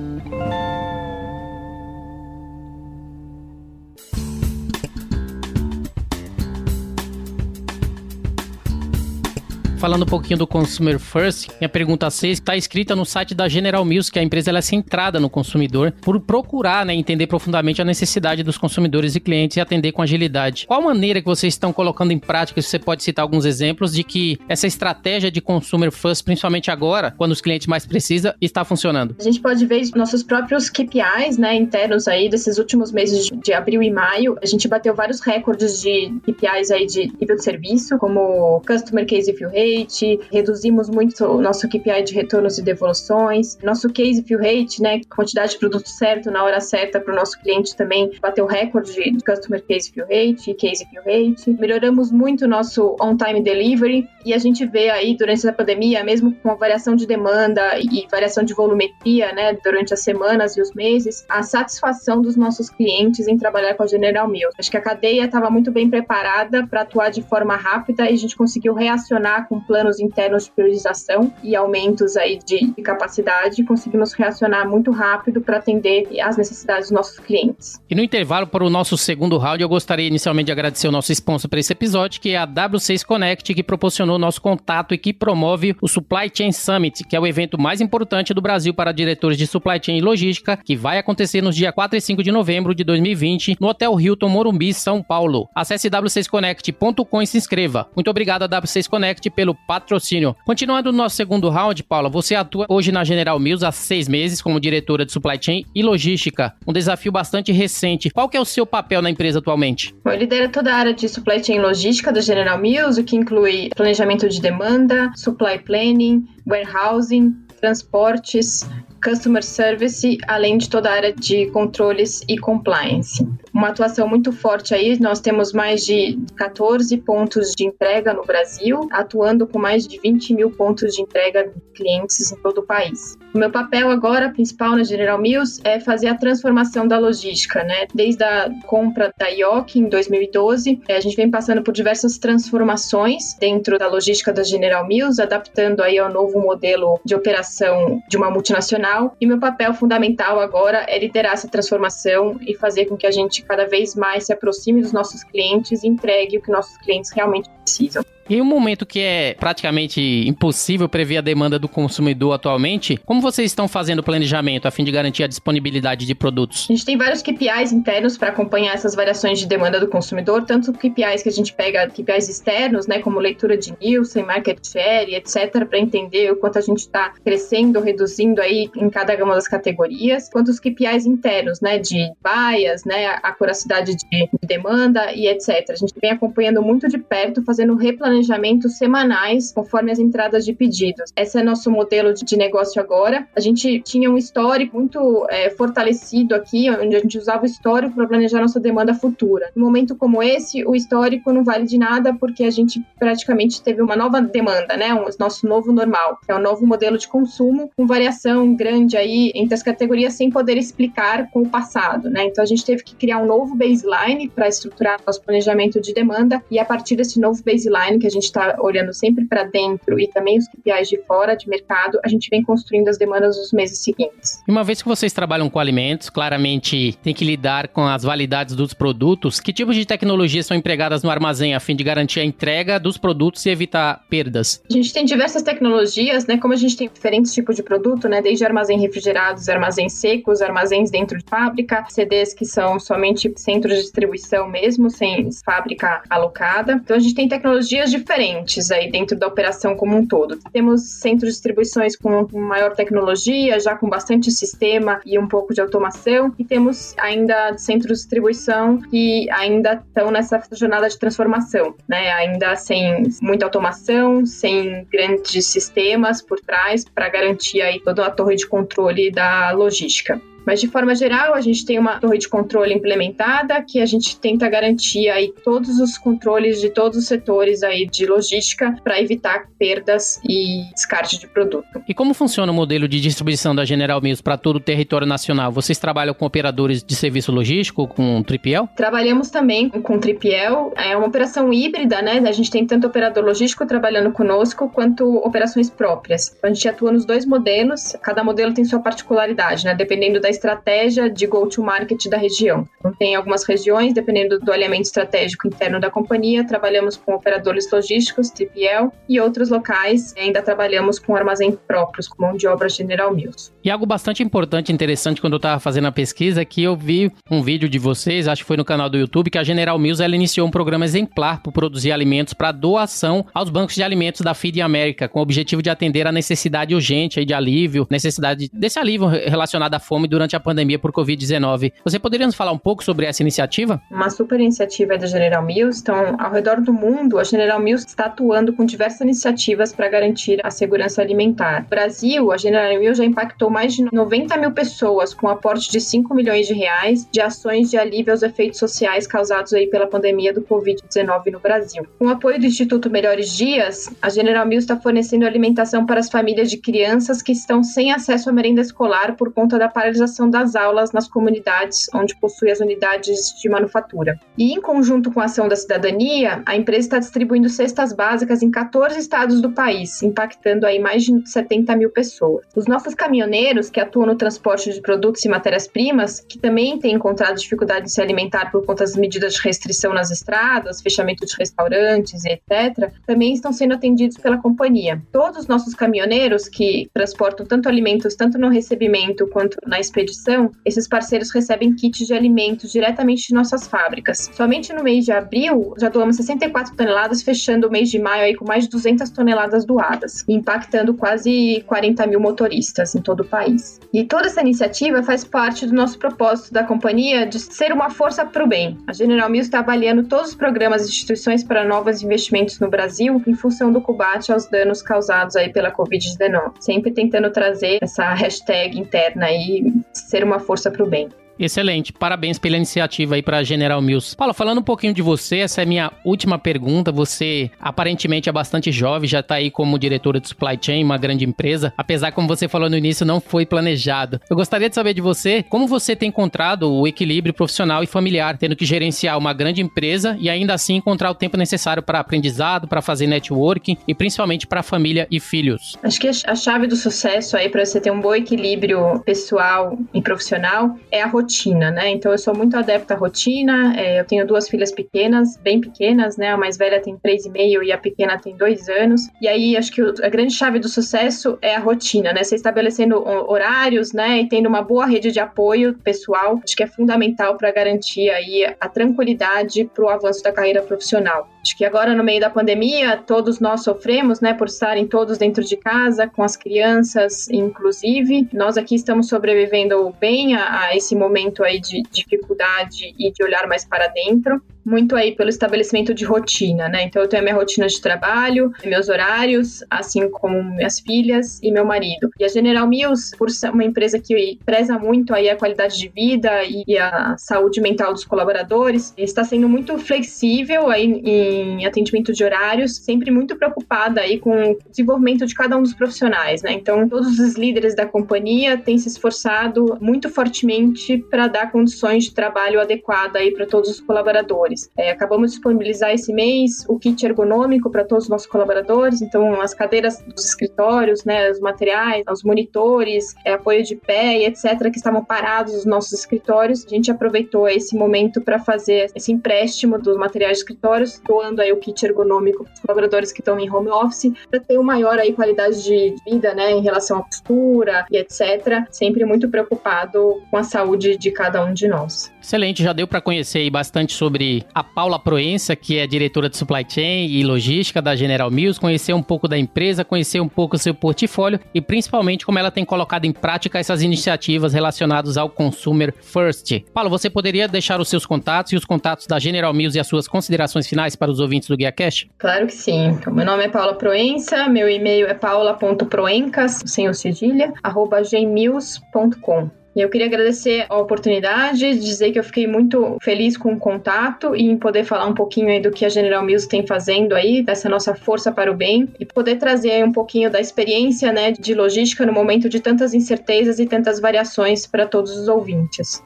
Falando 9.79 10.03
um 10.03 10.05
pouquinho 10.05 10.37
do 10.37 10.45
Consumer 10.45 10.99
First, 10.99 11.51
minha 11.57 11.69
pergunta 11.69 12.09
6 12.09 12.39
está 12.39 12.57
escrita 12.57 12.97
no 12.97 13.05
site 13.05 13.33
da 13.33 13.47
General 13.47 13.85
Mills, 13.85 14.11
que 14.11 14.19
a 14.19 14.21
empresa 14.21 14.51
ela 14.51 14.59
é 14.59 14.61
centrada 14.61 15.21
no 15.21 15.29
consumidor, 15.29 15.93
por 16.01 16.19
procurar 16.19 16.85
né, 16.85 16.93
entender 16.93 17.27
profundamente 17.27 17.81
a 17.81 17.85
necessidade 17.85 18.43
dos 18.43 18.57
consumidores 18.57 19.15
e 19.15 19.21
clientes 19.21 19.55
e 19.55 19.61
atender 19.61 19.93
com 19.93 20.01
agilidade. 20.01 20.67
Qual 20.67 20.81
maneira 20.81 21.21
que 21.21 21.25
vocês 21.25 21.53
estão 21.53 21.71
colocando 21.71 22.11
em 22.11 22.19
prática, 22.19 22.61
você 22.61 22.77
pode 22.77 23.03
citar 23.03 23.23
alguns 23.23 23.45
exemplos 23.45 23.93
de 23.93 24.03
que 24.03 24.37
essa 24.49 24.67
estratégia 24.67 25.31
de 25.31 25.39
Consumer 25.39 25.93
First, 25.93 26.25
principalmente 26.25 26.69
agora, 26.69 27.13
quando 27.17 27.31
os 27.31 27.39
clientes 27.39 27.65
mais 27.65 27.85
precisam, 27.85 28.33
está 28.41 28.65
funcionando? 28.65 29.15
A 29.17 29.23
gente 29.23 29.39
pode 29.39 29.65
ver 29.65 29.89
nossos 29.95 30.23
próprios 30.23 30.69
KPIs 30.69 31.37
né, 31.37 31.55
internos 31.55 32.05
aí 32.05 32.27
desses 32.27 32.57
últimos 32.57 32.91
meses 32.91 33.29
de, 33.31 33.53
abril 33.53 33.81
e 33.81 33.89
maio. 33.89 34.37
A 34.43 34.45
gente 34.45 34.67
bateu 34.67 34.93
vários 34.93 35.21
recordes 35.21 35.81
de 35.81 36.11
KPIs 36.25 36.69
aí 36.69 36.85
de 36.85 37.13
nível 37.17 37.37
de 37.37 37.43
serviço, 37.45 37.97
como 37.97 38.61
Customer 38.67 39.05
Case 39.07 39.31
Fill 39.31 39.47
Rate, 39.47 39.68
rate, 39.69 40.19
reduzimos 40.31 40.89
muito 40.89 41.25
o 41.25 41.41
nosso 41.41 41.67
KPI 41.67 42.03
de 42.03 42.13
retornos 42.13 42.57
e 42.57 42.61
devoluções, 42.61 43.57
nosso 43.63 43.89
case 43.89 44.23
fill 44.23 44.39
rate, 44.39 44.81
né, 44.81 45.01
quantidade 45.09 45.51
de 45.51 45.59
produto 45.59 45.87
certo 45.87 46.31
na 46.31 46.43
hora 46.43 46.59
certa 46.59 46.99
para 46.99 47.13
o 47.13 47.15
nosso 47.15 47.39
cliente 47.39 47.75
também 47.75 48.11
bateu 48.21 48.45
recorde 48.45 48.93
de 48.93 49.23
customer 49.23 49.63
case 49.65 49.91
fill 49.91 50.05
rate 50.05 50.53
case 50.53 50.85
fill 50.89 51.01
rate. 51.03 51.51
Melhoramos 51.59 52.11
muito 52.11 52.45
o 52.45 52.47
nosso 52.47 52.95
on-time 53.01 53.41
delivery 53.41 54.07
e 54.25 54.33
a 54.33 54.37
gente 54.37 54.65
vê 54.65 54.89
aí 54.89 55.15
durante 55.15 55.47
a 55.47 55.53
pandemia, 55.53 56.03
mesmo 56.03 56.33
com 56.35 56.51
a 56.51 56.55
variação 56.55 56.95
de 56.95 57.05
demanda 57.05 57.79
e 57.79 58.07
variação 58.11 58.43
de 58.43 58.53
volumetria, 58.53 59.31
né, 59.33 59.57
durante 59.63 59.93
as 59.93 60.01
semanas 60.01 60.57
e 60.57 60.61
os 60.61 60.73
meses, 60.73 61.25
a 61.29 61.43
satisfação 61.43 62.21
dos 62.21 62.35
nossos 62.35 62.69
clientes 62.69 63.27
em 63.27 63.37
trabalhar 63.37 63.75
com 63.75 63.83
a 63.83 63.87
General 63.87 64.27
Mills. 64.27 64.55
Acho 64.57 64.71
que 64.71 64.77
a 64.77 64.81
cadeia 64.81 65.25
estava 65.25 65.49
muito 65.49 65.71
bem 65.71 65.89
preparada 65.89 66.65
para 66.67 66.81
atuar 66.81 67.09
de 67.09 67.21
forma 67.21 67.55
rápida 67.55 68.09
e 68.09 68.13
a 68.13 68.17
gente 68.17 68.35
conseguiu 68.35 68.73
reacionar 68.73 69.47
com 69.47 69.58
planos 69.59 69.99
internos 69.99 70.45
de 70.45 70.51
priorização 70.51 71.33
e 71.43 71.55
aumentos 71.55 72.15
aí 72.17 72.39
de, 72.45 72.73
capacidade, 72.81 73.63
conseguimos 73.63 74.13
reacionar 74.13 74.67
muito 74.67 74.91
rápido 74.91 75.41
para 75.41 75.57
atender 75.57 76.07
às 76.21 76.37
necessidades 76.37 76.89
dos 76.89 76.91
nossos 76.91 77.19
clientes. 77.19 77.79
E 77.89 77.95
no 77.95 78.01
intervalo 78.01 78.47
para 78.47 78.63
o 78.63 78.69
nosso 78.69 78.97
segundo 78.97 79.37
round, 79.37 79.61
eu 79.61 79.69
gostaria 79.69 80.07
inicialmente 80.07 80.47
de 80.47 80.51
agradecer 80.51 80.87
o 80.87 80.91
nosso 80.91 81.11
sponsor 81.11 81.49
para 81.49 81.59
esse 81.59 81.73
episódio, 81.73 82.21
que 82.21 82.31
é 82.31 82.37
a 82.37 82.47
W6 82.47 83.05
Connect, 83.05 83.53
que 83.53 83.63
proporcionou 83.63 84.17
nosso 84.17 84.41
contato 84.41 84.93
e 84.93 84.97
que 84.97 85.13
promove 85.13 85.75
o 85.81 85.87
Supply 85.87 86.31
Chain 86.33 86.51
Summit, 86.51 87.03
que 87.03 87.15
é 87.15 87.19
o 87.19 87.27
evento 87.27 87.59
mais 87.59 87.81
importante 87.81 88.33
do 88.33 88.41
Brasil 88.41 88.73
para 88.73 88.91
diretores 88.91 89.37
de 89.37 89.45
supply 89.45 89.79
chain 89.81 89.97
e 89.97 90.01
logística, 90.01 90.57
que 90.57 90.75
vai 90.75 90.97
acontecer 90.97 91.41
nos 91.41 91.55
dias 91.55 91.73
4 91.73 91.97
e 91.97 92.01
5 92.01 92.23
de 92.23 92.31
novembro 92.31 92.73
de 92.73 92.83
2020 92.83 93.57
no 93.59 93.67
Hotel 93.67 93.99
Hilton 93.99 94.29
Morumbi, 94.29 94.73
São 94.73 95.01
Paulo. 95.03 95.47
Acesse 95.53 95.89
w6connect.com 95.89 97.21
e 97.21 97.27
se 97.27 97.37
inscreva. 97.37 97.87
Muito 97.95 98.09
obrigado 98.09 98.43
a 98.43 98.49
W6 98.49 98.87
Connect 98.87 99.29
pelo 99.31 99.48
pelo 99.49 99.55
patrocínio. 99.67 100.35
Continuando 100.45 100.91
no 100.91 100.97
nosso 100.97 101.15
segundo 101.15 101.49
round, 101.49 101.83
Paula, 101.83 102.09
você 102.09 102.35
atua 102.35 102.65
hoje 102.69 102.91
na 102.91 103.03
General 103.03 103.39
Mills 103.39 103.65
há 103.65 103.71
seis 103.71 104.07
meses 104.07 104.41
como 104.41 104.59
diretora 104.59 105.05
de 105.05 105.11
supply 105.11 105.37
chain 105.41 105.65
e 105.73 105.81
logística. 105.81 106.53
Um 106.67 106.73
desafio 106.73 107.11
bastante 107.11 107.51
recente. 107.51 108.09
Qual 108.09 108.29
que 108.29 108.37
é 108.37 108.39
o 108.41 108.45
seu 108.45 108.65
papel 108.65 109.01
na 109.01 109.09
empresa 109.09 109.39
atualmente? 109.39 109.95
Eu 110.05 110.15
lidero 110.15 110.51
toda 110.51 110.73
a 110.73 110.77
área 110.77 110.93
de 110.93 111.07
supply 111.07 111.43
chain 111.43 111.57
e 111.57 111.61
logística 111.61 112.11
da 112.11 112.21
General 112.21 112.59
Mills, 112.59 112.99
o 112.99 113.03
que 113.03 113.15
inclui 113.15 113.69
planejamento 113.75 114.27
de 114.29 114.39
demanda, 114.41 115.11
supply 115.15 115.59
planning, 115.59 116.27
warehousing, 116.47 117.33
transportes, 117.59 118.67
customer 119.03 119.43
service, 119.43 120.17
além 120.27 120.57
de 120.57 120.69
toda 120.69 120.89
a 120.89 120.93
área 120.93 121.13
de 121.13 121.47
controles 121.47 122.21
e 122.27 122.37
compliance. 122.37 123.25
Uma 123.59 123.71
atuação 123.71 124.07
muito 124.07 124.31
forte 124.31 124.73
aí, 124.73 124.97
nós 125.01 125.19
temos 125.19 125.51
mais 125.51 125.85
de 125.85 126.17
14 126.37 126.95
pontos 126.99 127.51
de 127.51 127.65
entrega 127.65 128.13
no 128.13 128.23
Brasil, 128.23 128.87
atuando 128.89 129.45
com 129.45 129.59
mais 129.59 129.85
de 129.85 129.99
20 129.99 130.33
mil 130.33 130.49
pontos 130.49 130.95
de 130.95 131.01
entrega 131.01 131.43
de 131.43 131.59
clientes 131.75 132.31
em 132.31 132.37
todo 132.37 132.59
o 132.59 132.65
país. 132.65 133.17
O 133.33 133.37
meu 133.37 133.51
papel 133.51 133.91
agora, 133.91 134.29
principal 134.29 134.77
na 134.77 134.83
General 134.83 135.19
Mills, 135.19 135.59
é 135.65 135.77
fazer 135.77 136.07
a 136.07 136.15
transformação 136.15 136.87
da 136.87 136.97
logística, 136.97 137.61
né? 137.61 137.85
Desde 137.93 138.23
a 138.23 138.49
compra 138.65 139.13
da 139.19 139.27
IOC 139.27 139.75
em 139.75 139.89
2012, 139.89 140.81
a 140.89 140.99
gente 141.01 141.17
vem 141.17 141.29
passando 141.29 141.61
por 141.61 141.73
diversas 141.73 142.17
transformações 142.17 143.35
dentro 143.39 143.77
da 143.77 143.87
logística 143.87 144.31
da 144.31 144.41
General 144.41 144.87
Mills, 144.87 145.21
adaptando 145.21 145.81
aí 145.81 145.99
ao 145.99 146.11
novo 146.11 146.39
modelo 146.39 146.99
de 147.03 147.13
operação 147.13 148.01
de 148.07 148.15
uma 148.15 148.31
multinacional 148.31 149.15
e 149.19 149.27
meu 149.27 149.37
papel 149.37 149.73
fundamental 149.73 150.39
agora 150.39 150.85
é 150.87 150.97
liderar 150.97 151.33
essa 151.33 151.47
transformação 151.49 152.39
e 152.41 152.55
fazer 152.55 152.85
com 152.85 152.95
que 152.95 153.05
a 153.05 153.11
gente 153.11 153.43
cada 153.49 153.65
vez 153.65 153.95
mais 153.95 154.25
se 154.25 154.31
aproxime 154.31 154.79
dos 154.79 154.93
nossos 154.93 155.23
clientes 155.23 155.83
e 155.83 155.87
entregue 155.87 156.37
o 156.37 156.41
que 156.41 156.51
nossos 156.51 156.77
clientes 156.77 157.09
realmente 157.11 157.49
precisam. 157.63 158.05
Em 158.29 158.39
um 158.39 158.45
momento 158.45 158.85
que 158.85 158.99
é 158.99 159.33
praticamente 159.33 159.99
impossível 160.27 160.87
prever 160.87 161.17
a 161.17 161.21
demanda 161.21 161.57
do 161.57 161.67
consumidor 161.67 162.33
atualmente, 162.33 162.95
como 163.03 163.21
vocês 163.21 163.49
estão 163.49 163.67
fazendo 163.67 163.99
o 163.99 164.03
planejamento 164.03 164.67
a 164.67 164.71
fim 164.71 164.83
de 164.83 164.91
garantir 164.91 165.23
a 165.23 165.27
disponibilidade 165.27 166.05
de 166.05 166.13
produtos? 166.13 166.67
A 166.69 166.73
gente 166.73 166.85
tem 166.85 166.95
vários 166.95 167.23
KPIs 167.23 167.71
internos 167.71 168.19
para 168.19 168.29
acompanhar 168.29 168.75
essas 168.75 168.93
variações 168.93 169.39
de 169.39 169.47
demanda 169.47 169.79
do 169.79 169.87
consumidor, 169.87 170.45
tanto 170.45 170.71
KPIs 170.71 171.23
que 171.23 171.29
a 171.29 171.31
gente 171.31 171.51
pega 171.53 171.87
KPIs 171.87 172.29
externos, 172.29 172.85
né, 172.85 172.99
como 172.99 173.19
leitura 173.19 173.57
de 173.57 173.73
Nielsen, 173.81 174.23
market 174.23 174.59
share, 174.63 175.11
etc, 175.15 175.65
para 175.65 175.79
entender 175.79 176.31
o 176.31 176.35
quanto 176.35 176.59
a 176.59 176.61
gente 176.61 176.81
está 176.81 177.11
crescendo, 177.25 177.79
reduzindo 177.79 178.41
aí 178.41 178.69
em 178.75 178.91
cada 178.91 179.15
uma 179.23 179.33
das 179.33 179.47
categorias, 179.47 180.29
quanto 180.29 180.49
os 180.49 180.59
KPIs 180.59 181.07
internos, 181.07 181.61
né, 181.61 181.79
de 181.79 182.11
bias, 182.23 182.85
né, 182.85 183.07
a 183.07 183.31
curacidade 183.31 183.95
de 183.95 184.29
demanda 184.43 185.11
e 185.13 185.27
etc. 185.27 185.71
A 185.71 185.75
gente 185.75 185.95
vem 185.99 186.11
acompanhando 186.11 186.61
muito 186.61 186.87
de 186.87 186.99
perto, 186.99 187.43
fazendo 187.43 187.75
replanejamento 187.75 188.18
planejamentos 188.19 188.77
semanais 188.77 189.51
conforme 189.51 189.91
as 189.91 189.99
entradas 189.99 190.45
de 190.45 190.53
pedidos. 190.53 191.11
Esse 191.15 191.39
é 191.39 191.43
nosso 191.43 191.71
modelo 191.71 192.13
de 192.13 192.37
negócio 192.37 192.81
agora. 192.81 193.27
A 193.35 193.39
gente 193.39 193.81
tinha 193.81 194.09
um 194.11 194.17
histórico 194.17 194.77
muito 194.77 195.25
é, 195.29 195.49
fortalecido 195.49 196.35
aqui, 196.35 196.69
onde 196.69 196.95
a 196.95 196.99
gente 196.99 197.17
usava 197.17 197.43
o 197.43 197.45
histórico 197.45 197.95
para 197.95 198.07
planejar 198.07 198.41
nossa 198.41 198.59
demanda 198.59 198.93
futura. 198.93 199.51
Um 199.55 199.61
momento 199.61 199.95
como 199.95 200.21
esse, 200.21 200.65
o 200.65 200.75
histórico 200.75 201.31
não 201.31 201.43
vale 201.43 201.65
de 201.65 201.77
nada 201.77 202.13
porque 202.13 202.43
a 202.43 202.51
gente 202.51 202.83
praticamente 202.97 203.61
teve 203.61 203.81
uma 203.81 203.95
nova 203.95 204.21
demanda, 204.21 204.75
né? 204.75 204.93
O 204.93 205.07
nosso 205.19 205.47
novo 205.47 205.71
normal, 205.71 206.19
que 206.25 206.31
é 206.31 206.35
o 206.35 206.39
novo 206.39 206.65
modelo 206.65 206.97
de 206.97 207.07
consumo, 207.07 207.71
com 207.75 207.87
variação 207.87 208.53
grande 208.55 208.97
aí 208.97 209.31
entre 209.33 209.53
as 209.53 209.63
categorias 209.63 210.13
sem 210.13 210.29
poder 210.29 210.57
explicar 210.57 211.29
com 211.31 211.41
o 211.41 211.49
passado, 211.49 212.09
né? 212.09 212.25
Então 212.25 212.43
a 212.43 212.47
gente 212.47 212.65
teve 212.65 212.83
que 212.83 212.95
criar 212.95 213.19
um 213.19 213.25
novo 213.25 213.55
baseline 213.55 214.29
para 214.29 214.47
estruturar 214.47 214.99
nosso 215.05 215.21
planejamento 215.21 215.79
de 215.79 215.93
demanda 215.93 216.43
e 216.51 216.59
a 216.59 216.65
partir 216.65 216.95
desse 216.95 217.19
novo 217.19 217.41
baseline 217.43 217.99
que 217.99 218.07
a 218.09 218.11
gente 218.11 218.23
está 218.23 218.57
olhando 218.59 218.93
sempre 218.93 219.25
para 219.25 219.43
dentro 219.43 219.99
e 219.99 220.07
também 220.07 220.37
os 220.37 220.47
KPIs 220.47 220.89
de 220.89 220.97
fora 221.03 221.35
de 221.35 221.47
mercado, 221.47 221.99
a 222.03 222.09
gente 222.09 222.29
vem 222.29 222.43
construindo 222.43 222.87
as 222.89 222.97
demandas 222.97 223.35
dos 223.35 223.53
meses 223.53 223.83
seguintes. 223.83 224.43
E 224.47 224.51
uma 224.51 224.63
vez 224.63 224.81
que 224.81 224.87
vocês 224.87 225.13
trabalham 225.13 225.49
com 225.49 225.59
alimentos, 225.59 226.09
claramente 226.09 226.97
tem 227.03 227.13
que 227.13 227.23
lidar 227.23 227.69
com 227.69 227.85
as 227.85 228.03
validades 228.03 228.55
dos 228.55 228.73
produtos. 228.73 229.39
Que 229.39 229.53
tipos 229.53 229.75
de 229.75 229.85
tecnologias 229.85 230.45
são 230.45 230.57
empregadas 230.57 231.03
no 231.03 231.09
armazém 231.09 231.53
a 231.53 231.59
fim 231.59 231.75
de 231.75 231.83
garantir 231.83 232.19
a 232.19 232.25
entrega 232.25 232.79
dos 232.79 232.97
produtos 232.97 233.45
e 233.45 233.49
evitar 233.49 234.05
perdas? 234.09 234.61
A 234.69 234.73
gente 234.73 234.91
tem 234.93 235.05
diversas 235.05 235.41
tecnologias, 235.41 236.25
né? 236.25 236.37
Como 236.37 236.53
a 236.53 236.57
gente 236.57 236.75
tem 236.75 236.89
diferentes 236.91 237.33
tipos 237.33 237.55
de 237.55 237.63
produto, 237.63 238.07
né? 238.07 238.21
Desde 238.21 238.43
armazém 238.43 238.79
refrigerados, 238.79 239.47
armazéns 239.49 239.93
secos, 239.93 240.41
armazéns 240.41 240.89
dentro 240.89 241.17
de 241.17 241.23
fábrica, 241.25 241.85
CDs 241.89 242.33
que 242.33 242.45
são 242.45 242.79
somente 242.79 243.31
centros 243.35 243.75
de 243.75 243.81
distribuição 243.81 244.49
mesmo, 244.49 244.89
sem 244.89 245.29
fábrica 245.43 246.01
alocada. 246.09 246.73
Então 246.73 246.95
a 246.95 246.99
gente 246.99 247.15
tem 247.15 247.27
tecnologias 247.27 247.91
diferentes 247.99 248.71
aí 248.71 248.91
dentro 248.91 249.17
da 249.17 249.27
operação 249.27 249.75
como 249.75 249.95
um 249.95 250.05
todo. 250.05 250.39
Temos 250.51 250.99
centros 250.99 251.29
de 251.29 251.35
distribuições 251.35 251.95
com 251.95 252.27
maior 252.31 252.73
tecnologia, 252.75 253.59
já 253.59 253.75
com 253.75 253.89
bastante 253.89 254.31
sistema 254.31 255.01
e 255.05 255.17
um 255.19 255.27
pouco 255.27 255.53
de 255.53 255.61
automação, 255.61 256.33
e 256.37 256.43
temos 256.43 256.95
ainda 256.97 257.57
centros 257.57 257.99
de 257.99 258.03
distribuição 258.03 258.79
que 258.81 259.29
ainda 259.31 259.73
estão 259.73 260.11
nessa 260.11 260.41
jornada 260.51 260.89
de 260.89 260.97
transformação, 260.97 261.75
né? 261.87 262.11
Ainda 262.13 262.55
sem 262.55 263.03
muita 263.21 263.45
automação, 263.45 264.25
sem 264.25 264.85
grandes 264.91 265.45
sistemas 265.45 266.21
por 266.21 266.39
trás 266.39 266.85
para 266.85 267.09
garantir 267.09 267.61
aí 267.61 267.79
toda 267.79 268.05
a 268.05 268.11
torre 268.11 268.35
de 268.35 268.47
controle 268.47 269.11
da 269.11 269.51
logística. 269.51 270.21
Mas 270.45 270.59
de 270.59 270.67
forma 270.67 270.95
geral, 270.95 271.33
a 271.33 271.41
gente 271.41 271.65
tem 271.65 271.77
uma 271.77 271.99
torre 271.99 272.17
de 272.17 272.27
controle 272.27 272.73
implementada 272.73 273.63
que 273.63 273.79
a 273.79 273.85
gente 273.85 274.19
tenta 274.19 274.49
garantir 274.49 275.09
aí 275.09 275.33
todos 275.43 275.79
os 275.79 275.97
controles 275.97 276.59
de 276.59 276.69
todos 276.69 276.97
os 276.97 277.07
setores 277.07 277.63
aí 277.63 277.85
de 277.85 278.05
logística 278.05 278.75
para 278.83 278.99
evitar 279.01 279.45
perdas 279.57 280.19
e 280.27 280.63
descarte 280.73 281.19
de 281.19 281.27
produto. 281.27 281.81
E 281.87 281.93
como 281.93 282.13
funciona 282.13 282.51
o 282.51 282.55
modelo 282.55 282.87
de 282.87 282.99
distribuição 282.99 283.53
da 283.55 283.65
General 283.65 284.01
Mills 284.01 284.21
para 284.23 284.37
todo 284.37 284.57
o 284.57 284.59
território 284.59 285.05
nacional? 285.05 285.51
Vocês 285.51 285.77
trabalham 285.77 286.13
com 286.13 286.25
operadores 286.25 286.83
de 286.83 286.95
serviço 286.95 287.31
logístico, 287.31 287.87
com 287.87 288.21
tripiel? 288.23 288.67
Trabalhamos 288.75 289.29
também 289.29 289.69
com 289.69 289.99
tripiel. 289.99 290.73
É 290.75 290.95
uma 290.95 291.07
operação 291.07 291.51
híbrida, 291.51 292.01
né? 292.01 292.21
A 292.25 292.31
gente 292.31 292.49
tem 292.49 292.65
tanto 292.65 292.87
operador 292.87 293.23
logístico 293.23 293.65
trabalhando 293.65 294.11
conosco 294.11 294.69
quanto 294.69 295.17
operações 295.17 295.69
próprias. 295.69 296.37
A 296.41 296.47
gente 296.47 296.67
atua 296.67 296.91
nos 296.91 297.05
dois 297.05 297.25
modelos. 297.25 297.95
Cada 298.01 298.23
modelo 298.23 298.53
tem 298.53 298.65
sua 298.65 298.79
particularidade, 298.79 299.65
né? 299.65 299.73
Dependendo 299.75 300.19
da 300.19 300.28
estratégia 300.29 301.09
de 301.09 301.25
go-to-market 301.27 302.07
da 302.07 302.17
região. 302.17 302.67
Então, 302.79 302.93
tem 302.93 303.15
algumas 303.15 303.43
regiões, 303.43 303.93
dependendo 303.93 304.39
do 304.39 304.51
alinhamento 304.51 304.83
estratégico 304.83 305.47
interno 305.47 305.79
da 305.79 305.89
companhia, 305.89 306.45
trabalhamos 306.45 306.95
com 306.95 307.13
operadores 307.13 307.69
logísticos, 307.71 308.31
3PL, 308.31 308.91
e 309.07 309.19
outros 309.19 309.49
locais 309.49 310.13
ainda 310.17 310.41
trabalhamos 310.41 310.99
com 310.99 311.15
armazém 311.15 311.51
próprios, 311.51 312.07
com 312.07 312.21
mão 312.21 312.35
de 312.35 312.47
obra 312.47 312.69
General 312.69 313.13
Mills. 313.13 313.51
E 313.63 313.69
algo 313.69 313.85
bastante 313.85 314.23
importante 314.23 314.69
e 314.69 314.73
interessante 314.73 315.21
quando 315.21 315.33
eu 315.33 315.37
estava 315.37 315.59
fazendo 315.59 315.87
a 315.87 315.91
pesquisa, 315.91 316.41
é 316.41 316.45
que 316.45 316.63
eu 316.63 316.75
vi 316.75 317.11
um 317.29 317.41
vídeo 317.41 317.67
de 317.67 317.79
vocês, 317.79 318.27
acho 318.27 318.43
que 318.43 318.47
foi 318.47 318.57
no 318.57 318.65
canal 318.65 318.89
do 318.89 318.97
YouTube, 318.97 319.29
que 319.29 319.37
a 319.37 319.43
General 319.43 319.77
Mills 319.77 320.03
ela 320.03 320.15
iniciou 320.15 320.47
um 320.47 320.51
programa 320.51 320.85
exemplar 320.85 321.41
para 321.41 321.51
produzir 321.51 321.91
alimentos 321.91 322.33
para 322.33 322.51
doação 322.51 323.25
aos 323.33 323.49
bancos 323.49 323.75
de 323.75 323.83
alimentos 323.83 324.21
da 324.21 324.33
Feed 324.33 324.61
América, 324.61 325.07
com 325.07 325.19
o 325.19 325.21
objetivo 325.21 325.61
de 325.61 325.69
atender 325.69 326.07
a 326.07 326.11
necessidade 326.11 326.73
urgente 326.73 327.23
de 327.23 327.33
alívio, 327.33 327.87
necessidade 327.89 328.49
desse 328.53 328.79
alívio 328.79 329.07
relacionado 329.07 329.73
à 329.73 329.79
fome 329.79 330.07
durante 330.07 330.18
durante 330.19 330.35
a 330.35 330.39
pandemia 330.39 330.77
por 330.77 330.91
Covid-19. 330.91 331.71
Você 331.83 331.97
poderia 331.97 332.27
nos 332.27 332.35
falar 332.35 332.51
um 332.51 332.57
pouco 332.57 332.83
sobre 332.83 333.05
essa 333.05 333.23
iniciativa? 333.23 333.81
Uma 333.89 334.09
super 334.09 334.37
iniciativa 334.37 334.97
da 334.97 335.07
General 335.07 335.41
Mills. 335.41 335.79
Então, 335.81 336.17
ao 336.19 336.31
redor 336.31 336.59
do 336.59 336.73
mundo, 336.73 337.17
a 337.17 337.23
General 337.23 337.57
Mills 337.57 337.87
está 337.87 338.05
atuando 338.05 338.51
com 338.51 338.65
diversas 338.65 338.99
iniciativas 338.99 339.71
para 339.71 339.87
garantir 339.87 340.41
a 340.43 340.51
segurança 340.51 341.01
alimentar. 341.01 341.61
No 341.61 341.69
Brasil, 341.69 342.31
a 342.33 342.37
General 342.37 342.77
Mills 342.77 342.97
já 342.97 343.05
impactou 343.05 343.49
mais 343.49 343.73
de 343.73 343.85
90 343.93 344.35
mil 344.37 344.51
pessoas 344.51 345.13
com 345.13 345.29
aporte 345.29 345.71
de 345.71 345.79
5 345.79 346.13
milhões 346.13 346.47
de 346.47 346.53
reais 346.53 347.07
de 347.09 347.21
ações 347.21 347.69
de 347.69 347.77
alívio 347.77 348.11
aos 348.11 348.21
efeitos 348.21 348.59
sociais 348.59 349.07
causados 349.07 349.53
aí 349.53 349.67
pela 349.67 349.87
pandemia 349.87 350.33
do 350.33 350.41
Covid-19 350.41 351.31
no 351.31 351.39
Brasil. 351.39 351.87
Com 351.97 352.07
o 352.07 352.09
apoio 352.09 352.37
do 352.37 352.45
Instituto 352.45 352.89
Melhores 352.89 353.31
Dias, 353.37 353.89
a 354.01 354.09
General 354.09 354.45
Mills 354.45 354.65
está 354.65 354.75
fornecendo 354.75 355.25
alimentação 355.25 355.85
para 355.85 356.01
as 356.01 356.09
famílias 356.09 356.49
de 356.49 356.57
crianças 356.57 357.21
que 357.21 357.31
estão 357.31 357.63
sem 357.63 357.93
acesso 357.93 358.29
à 358.29 358.33
merenda 358.33 358.59
escolar 358.59 359.15
por 359.15 359.31
conta 359.31 359.57
da 359.57 359.69
paralisação 359.69 360.08
das 360.29 360.55
aulas 360.55 360.91
nas 360.91 361.07
comunidades 361.07 361.87
onde 361.93 362.15
possui 362.19 362.51
as 362.51 362.59
unidades 362.59 363.33
de 363.41 363.49
manufatura. 363.49 364.19
E 364.37 364.53
em 364.53 364.61
conjunto 364.61 365.11
com 365.11 365.19
a 365.19 365.25
ação 365.25 365.47
da 365.47 365.55
cidadania, 365.55 366.41
a 366.45 366.55
empresa 366.55 366.79
está 366.79 366.99
distribuindo 366.99 367.49
cestas 367.49 367.93
básicas 367.93 368.41
em 368.41 368.51
14 368.51 368.99
estados 368.99 369.41
do 369.41 369.51
país, 369.51 370.01
impactando 370.01 370.65
aí 370.65 370.79
mais 370.79 371.03
de 371.03 371.29
70 371.29 371.75
mil 371.75 371.89
pessoas. 371.89 372.45
Os 372.55 372.67
nossos 372.67 372.93
caminhoneiros, 372.93 373.69
que 373.69 373.79
atuam 373.79 374.05
no 374.05 374.15
transporte 374.15 374.71
de 374.71 374.81
produtos 374.81 375.23
e 375.25 375.29
matérias-primas, 375.29 376.19
que 376.21 376.39
também 376.39 376.79
têm 376.79 376.95
encontrado 376.95 377.37
dificuldade 377.37 377.85
de 377.85 377.91
se 377.91 378.01
alimentar 378.01 378.51
por 378.51 378.65
conta 378.65 378.83
das 378.83 378.95
medidas 378.95 379.33
de 379.33 379.41
restrição 379.41 379.93
nas 379.93 380.11
estradas, 380.11 380.81
fechamento 380.81 381.25
de 381.25 381.35
restaurantes, 381.37 382.23
etc., 382.25 382.91
também 383.05 383.33
estão 383.33 383.51
sendo 383.51 383.73
atendidos 383.73 384.17
pela 384.17 384.37
companhia. 384.37 385.01
Todos 385.11 385.39
os 385.39 385.47
nossos 385.47 385.73
caminhoneiros 385.73 386.47
que 386.47 386.89
transportam 386.93 387.45
tanto 387.45 387.67
alimentos, 387.67 388.15
tanto 388.15 388.37
no 388.37 388.49
recebimento 388.49 389.27
quanto 389.27 389.57
na 389.65 389.79
expedição, 389.79 389.98
expedição, 389.99 390.51
esses 390.65 390.87
parceiros 390.87 391.31
recebem 391.31 391.75
kits 391.75 392.07
de 392.07 392.13
alimentos 392.13 392.71
diretamente 392.71 393.27
de 393.27 393.33
nossas 393.33 393.67
fábricas. 393.67 394.29
Somente 394.33 394.73
no 394.73 394.83
mês 394.83 395.05
de 395.05 395.11
abril, 395.11 395.73
já 395.77 395.89
doamos 395.89 396.15
64 396.15 396.75
toneladas, 396.75 397.21
fechando 397.21 397.67
o 397.67 397.71
mês 397.71 397.89
de 397.89 397.99
maio 397.99 398.23
aí 398.23 398.35
com 398.35 398.45
mais 398.45 398.65
de 398.65 398.69
200 398.69 399.09
toneladas 399.09 399.65
doadas, 399.65 400.23
impactando 400.27 400.93
quase 400.93 401.63
40 401.67 402.07
mil 402.07 402.19
motoristas 402.19 402.95
em 402.95 403.01
todo 403.01 403.21
o 403.21 403.25
país. 403.25 403.79
E 403.93 404.03
toda 404.03 404.27
essa 404.27 404.41
iniciativa 404.41 405.03
faz 405.03 405.23
parte 405.23 405.65
do 405.65 405.73
nosso 405.73 405.97
propósito 405.97 406.53
da 406.53 406.63
companhia 406.63 407.25
de 407.25 407.39
ser 407.39 407.71
uma 407.71 407.89
força 407.89 408.25
para 408.25 408.43
o 408.43 408.47
bem. 408.47 408.77
A 408.87 408.93
General 408.93 409.29
Mills 409.29 409.47
está 409.47 409.59
avaliando 409.59 410.03
todos 410.03 410.29
os 410.29 410.35
programas 410.35 410.83
e 410.85 410.89
instituições 410.89 411.43
para 411.43 411.65
novos 411.65 412.01
investimentos 412.01 412.59
no 412.59 412.69
Brasil 412.69 413.21
em 413.25 413.33
função 413.33 413.71
do 413.71 413.81
combate 413.81 414.31
aos 414.31 414.47
danos 414.47 414.81
causados 414.81 415.35
aí 415.35 415.51
pela 415.51 415.71
Covid-19, 415.71 416.53
sempre 416.59 416.91
tentando 416.91 417.31
trazer 417.31 417.79
essa 417.81 418.13
hashtag 418.13 418.79
interna 418.79 419.25
aí 419.25 419.73
ser 419.93 420.23
uma 420.23 420.39
força 420.39 420.69
para 420.71 420.83
o 420.83 420.89
bem. 420.89 421.09
Excelente, 421.39 421.93
parabéns 421.93 422.37
pela 422.37 422.57
iniciativa 422.57 423.15
aí 423.15 423.21
para 423.21 423.41
General 423.43 423.81
Mills. 423.81 424.13
Paulo, 424.13 424.33
falando 424.33 424.57
um 424.57 424.63
pouquinho 424.63 424.93
de 424.93 425.01
você, 425.01 425.37
essa 425.37 425.61
é 425.61 425.65
minha 425.65 425.89
última 426.03 426.37
pergunta. 426.37 426.91
Você 426.91 427.49
aparentemente 427.61 428.27
é 428.27 428.31
bastante 428.31 428.73
jovem, 428.73 429.07
já 429.07 429.21
está 429.21 429.35
aí 429.35 429.49
como 429.49 429.79
diretora 429.79 430.19
de 430.19 430.27
supply 430.27 430.59
chain, 430.61 430.83
uma 430.83 430.97
grande 430.97 431.23
empresa, 431.23 431.73
apesar 431.77 432.11
como 432.11 432.27
você 432.27 432.49
falou 432.49 432.69
no 432.69 432.75
início, 432.75 433.05
não 433.05 433.21
foi 433.21 433.45
planejado. 433.45 434.19
Eu 434.29 434.35
gostaria 434.35 434.67
de 434.67 434.75
saber 434.75 434.93
de 434.93 434.99
você, 434.99 435.41
como 435.43 435.65
você 435.65 435.95
tem 435.95 436.09
encontrado 436.09 436.69
o 436.69 436.85
equilíbrio 436.85 437.33
profissional 437.33 437.81
e 437.83 437.87
familiar, 437.87 438.37
tendo 438.37 438.55
que 438.55 438.65
gerenciar 438.65 439.17
uma 439.17 439.31
grande 439.31 439.61
empresa 439.61 440.17
e 440.19 440.29
ainda 440.29 440.53
assim 440.53 440.75
encontrar 440.75 441.09
o 441.09 441.15
tempo 441.15 441.37
necessário 441.37 441.81
para 441.81 442.01
aprendizado, 442.01 442.67
para 442.67 442.81
fazer 442.81 443.07
networking 443.07 443.77
e 443.87 443.95
principalmente 443.95 444.45
para 444.45 444.61
família 444.61 445.07
e 445.09 445.21
filhos. 445.21 445.77
Acho 445.81 446.01
que 446.01 446.09
a 446.09 446.35
chave 446.35 446.67
do 446.67 446.75
sucesso 446.75 447.37
aí 447.37 447.47
para 447.47 447.65
você 447.65 447.79
ter 447.79 447.91
um 447.91 448.01
bom 448.01 448.13
equilíbrio 448.13 448.99
pessoal 449.05 449.79
e 449.93 450.01
profissional 450.01 450.77
é 450.91 451.01
a 451.01 451.07
rotina 451.07 451.28
rotina, 451.29 451.69
né? 451.69 451.89
Então 451.89 452.11
eu 452.11 452.17
sou 452.17 452.35
muito 452.35 452.57
adepta 452.57 452.95
à 452.95 452.97
rotina. 452.97 453.75
É, 453.77 453.99
eu 453.99 454.05
tenho 454.05 454.25
duas 454.25 454.49
filhas 454.49 454.71
pequenas, 454.71 455.37
bem 455.37 455.61
pequenas, 455.61 456.17
né? 456.17 456.29
A 456.29 456.37
mais 456.37 456.57
velha 456.57 456.81
tem 456.81 456.97
três 456.97 457.25
e 457.25 457.29
meio 457.29 457.61
e 457.61 457.71
a 457.71 457.77
pequena 457.77 458.17
tem 458.17 458.35
dois 458.35 458.67
anos. 458.67 459.07
E 459.21 459.27
aí 459.27 459.55
acho 459.55 459.71
que 459.71 459.81
a 459.81 460.09
grande 460.09 460.33
chave 460.33 460.57
do 460.57 460.67
sucesso 460.67 461.37
é 461.39 461.55
a 461.55 461.59
rotina, 461.59 462.11
né? 462.11 462.23
Você 462.23 462.35
estabelecendo 462.35 462.97
horários, 463.05 463.93
né? 463.93 464.21
E 464.21 464.27
tendo 464.27 464.49
uma 464.49 464.63
boa 464.63 464.87
rede 464.87 465.11
de 465.11 465.19
apoio 465.19 465.75
pessoal, 465.83 466.39
acho 466.43 466.55
que 466.55 466.63
é 466.63 466.67
fundamental 466.67 467.37
para 467.37 467.51
garantir 467.51 468.09
aí 468.09 468.55
a 468.59 468.67
tranquilidade 468.67 469.69
para 469.71 469.85
o 469.85 469.89
avanço 469.89 470.23
da 470.23 470.31
carreira 470.31 470.63
profissional. 470.63 471.29
Acho 471.41 471.55
que 471.55 471.63
agora, 471.63 471.95
no 471.95 472.03
meio 472.03 472.19
da 472.19 472.29
pandemia, 472.29 472.97
todos 472.97 473.39
nós 473.39 473.63
sofremos, 473.63 474.19
né, 474.19 474.33
por 474.33 474.47
estarem 474.47 474.87
todos 474.87 475.17
dentro 475.17 475.43
de 475.43 475.55
casa, 475.55 476.07
com 476.07 476.23
as 476.23 476.35
crianças, 476.35 477.29
inclusive. 477.29 478.27
Nós 478.33 478.57
aqui 478.57 478.75
estamos 478.75 479.07
sobrevivendo 479.07 479.93
bem 479.99 480.35
a, 480.35 480.63
a 480.63 480.75
esse 480.75 480.95
momento 480.95 481.18
aí 481.43 481.59
de 481.59 481.83
dificuldade 481.91 482.93
e 482.97 483.11
de 483.11 483.23
olhar 483.23 483.47
mais 483.47 483.65
para 483.65 483.87
dentro 483.87 484.41
muito 484.69 484.95
aí 484.95 485.15
pelo 485.15 485.29
estabelecimento 485.29 485.93
de 485.93 486.05
rotina, 486.05 486.69
né? 486.69 486.83
Então 486.83 487.01
eu 487.01 487.07
tenho 487.07 487.21
a 487.21 487.23
minha 487.23 487.35
rotina 487.35 487.67
de 487.67 487.81
trabalho, 487.81 488.53
meus 488.63 488.87
horários, 488.87 489.63
assim 489.69 490.09
como 490.09 490.43
minhas 490.43 490.79
filhas 490.79 491.39
e 491.41 491.51
meu 491.51 491.65
marido. 491.65 492.09
E 492.19 492.23
a 492.23 492.27
General 492.27 492.67
Mills, 492.67 493.17
por 493.17 493.31
ser 493.31 493.49
uma 493.49 493.63
empresa 493.63 493.99
que 493.99 494.37
preza 494.45 494.77
muito 494.77 495.13
aí 495.13 495.27
a 495.29 495.35
qualidade 495.35 495.77
de 495.77 495.87
vida 495.87 496.43
e 496.43 496.77
a 496.77 497.15
saúde 497.17 497.59
mental 497.59 497.93
dos 497.93 498.05
colaboradores, 498.05 498.93
está 498.95 499.23
sendo 499.23 499.49
muito 499.49 499.77
flexível 499.79 500.69
aí 500.69 500.85
em 500.85 501.65
atendimento 501.65 502.13
de 502.13 502.23
horários, 502.23 502.75
sempre 502.75 503.09
muito 503.09 503.35
preocupada 503.35 504.01
aí 504.01 504.19
com 504.19 504.51
o 504.51 504.57
desenvolvimento 504.69 505.25
de 505.25 505.33
cada 505.33 505.57
um 505.57 505.63
dos 505.63 505.73
profissionais, 505.73 506.43
né? 506.43 506.53
Então 506.53 506.87
todos 506.87 507.17
os 507.17 507.35
líderes 507.35 507.75
da 507.75 507.85
companhia 507.85 508.57
têm 508.57 508.77
se 508.77 508.87
esforçado 508.87 509.77
muito 509.81 510.09
fortemente 510.09 511.03
para 511.09 511.27
dar 511.27 511.51
condições 511.51 512.05
de 512.05 512.13
trabalho 512.13 512.59
adequadas 512.59 513.21
aí 513.21 513.31
para 513.31 513.45
todos 513.45 513.69
os 513.69 513.79
colaboradores. 513.79 514.69
É, 514.77 514.91
acabamos 514.91 515.31
de 515.31 515.37
disponibilizar 515.37 515.91
esse 515.91 516.13
mês 516.13 516.65
o 516.67 516.79
kit 516.79 517.05
ergonômico 517.05 517.69
para 517.69 517.83
todos 517.83 518.05
os 518.05 518.09
nossos 518.09 518.27
colaboradores, 518.27 519.01
então 519.01 519.39
as 519.41 519.53
cadeiras 519.53 520.01
dos 520.03 520.25
escritórios, 520.25 521.03
né, 521.03 521.29
os 521.29 521.39
materiais, 521.39 522.03
os 522.09 522.23
monitores, 522.23 523.13
é, 523.25 523.33
apoio 523.33 523.63
de 523.63 523.75
pé 523.75 524.19
e 524.19 524.25
etc., 524.25 524.71
que 524.71 524.77
estavam 524.77 525.03
parados 525.03 525.53
nos 525.53 525.65
nossos 525.65 525.93
escritórios. 525.93 526.65
A 526.65 526.69
gente 526.69 526.89
aproveitou 526.91 527.47
esse 527.47 527.75
momento 527.75 528.21
para 528.21 528.39
fazer 528.39 528.91
esse 528.95 529.11
empréstimo 529.11 529.77
dos 529.77 529.97
materiais 529.97 530.37
de 530.37 530.39
escritórios, 530.39 531.01
doando 531.05 531.41
aí 531.41 531.51
o 531.51 531.57
kit 531.57 531.85
ergonômico 531.85 532.43
para 532.43 532.53
os 532.53 532.59
colaboradores 532.59 533.11
que 533.11 533.21
estão 533.21 533.39
em 533.39 533.49
home 533.49 533.69
office, 533.69 534.11
para 534.29 534.39
ter 534.39 534.57
uma 534.57 534.79
maior 534.79 534.99
aí 534.99 535.13
qualidade 535.13 535.63
de 535.63 535.95
vida, 536.05 536.33
né, 536.33 536.51
em 536.51 536.61
relação 536.61 536.99
à 536.99 537.01
postura 537.01 537.85
e 537.91 537.97
etc. 537.97 538.63
Sempre 538.69 539.03
muito 539.03 539.27
preocupado 539.27 540.21
com 540.29 540.37
a 540.37 540.43
saúde 540.43 540.88
de 540.97 541.11
cada 541.11 541.43
um 541.43 541.53
de 541.53 541.67
nós. 541.67 542.11
Excelente, 542.21 542.63
já 542.63 542.73
deu 542.73 542.87
para 542.87 543.01
conhecer 543.01 543.39
aí 543.39 543.49
bastante 543.49 543.93
sobre 543.93 544.45
a 544.53 544.63
Paula 544.63 544.99
Proença, 544.99 545.55
que 545.55 545.77
é 545.77 545.87
diretora 545.87 546.29
de 546.29 546.37
supply 546.37 546.65
chain 546.67 547.07
e 547.07 547.23
logística 547.23 547.81
da 547.81 547.95
General 547.95 548.29
Mills, 548.29 548.59
conhecer 548.59 548.93
um 548.93 549.01
pouco 549.01 549.27
da 549.27 549.37
empresa, 549.37 549.83
conhecer 549.83 550.19
um 550.19 550.27
pouco 550.27 550.55
o 550.55 550.59
seu 550.59 550.73
portfólio 550.73 551.39
e 551.53 551.61
principalmente 551.61 552.25
como 552.25 552.37
ela 552.37 552.51
tem 552.51 552.65
colocado 552.65 553.05
em 553.05 553.11
prática 553.11 553.59
essas 553.59 553.81
iniciativas 553.81 554.53
relacionadas 554.53 555.17
ao 555.17 555.29
consumer 555.29 555.93
first. 556.01 556.59
Paulo, 556.73 556.89
você 556.89 557.09
poderia 557.09 557.47
deixar 557.47 557.79
os 557.79 557.89
seus 557.89 558.05
contatos 558.05 558.53
e 558.53 558.55
os 558.55 558.65
contatos 558.65 559.07
da 559.07 559.19
General 559.19 559.53
Mills 559.53 559.77
e 559.77 559.79
as 559.79 559.87
suas 559.87 560.07
considerações 560.07 560.67
finais 560.67 560.95
para 560.95 561.11
os 561.11 561.19
ouvintes 561.19 561.49
do 561.49 561.57
Guia 561.57 561.71
Cash? 561.71 562.07
Claro 562.17 562.47
que 562.47 562.53
sim. 562.53 562.87
Então, 562.87 563.13
meu 563.13 563.25
nome 563.25 563.43
é 563.43 563.49
Paula 563.49 563.73
Proença, 563.75 564.47
meu 564.47 564.69
e-mail 564.69 565.07
é 565.07 565.13
paula.proencas, 565.13 566.63
sem 566.65 566.87
o 566.87 566.93
cedilha, 566.93 567.53
arroba 567.63 568.01
gmills.com. 568.01 569.58
E 569.75 569.81
eu 569.81 569.89
queria 569.89 570.07
agradecer 570.07 570.65
a 570.67 570.77
oportunidade, 570.77 571.77
dizer 571.79 572.11
que 572.11 572.19
eu 572.19 572.23
fiquei 572.23 572.47
muito 572.47 572.97
feliz 573.01 573.37
com 573.37 573.53
o 573.53 573.59
contato 573.59 574.35
e 574.35 574.43
em 574.43 574.57
poder 574.57 574.83
falar 574.83 575.05
um 575.05 575.13
pouquinho 575.13 575.49
aí 575.49 575.61
do 575.61 575.71
que 575.71 575.85
a 575.85 575.89
General 575.89 576.23
Mills 576.23 576.49
tem 576.49 576.65
fazendo 576.65 577.13
aí, 577.13 577.43
dessa 577.43 577.69
nossa 577.69 577.93
força 577.93 578.31
para 578.31 578.51
o 578.51 578.55
bem, 578.55 578.89
e 578.99 579.05
poder 579.05 579.37
trazer 579.37 579.83
um 579.85 579.91
pouquinho 579.91 580.29
da 580.29 580.39
experiência 580.39 581.11
né, 581.13 581.31
de 581.31 581.53
logística 581.53 582.05
no 582.05 582.13
momento 582.13 582.49
de 582.49 582.59
tantas 582.59 582.93
incertezas 582.93 583.59
e 583.59 583.65
tantas 583.65 583.99
variações 583.99 584.65
para 584.65 584.87
todos 584.87 585.15
os 585.15 585.27
ouvintes. 585.27 586.03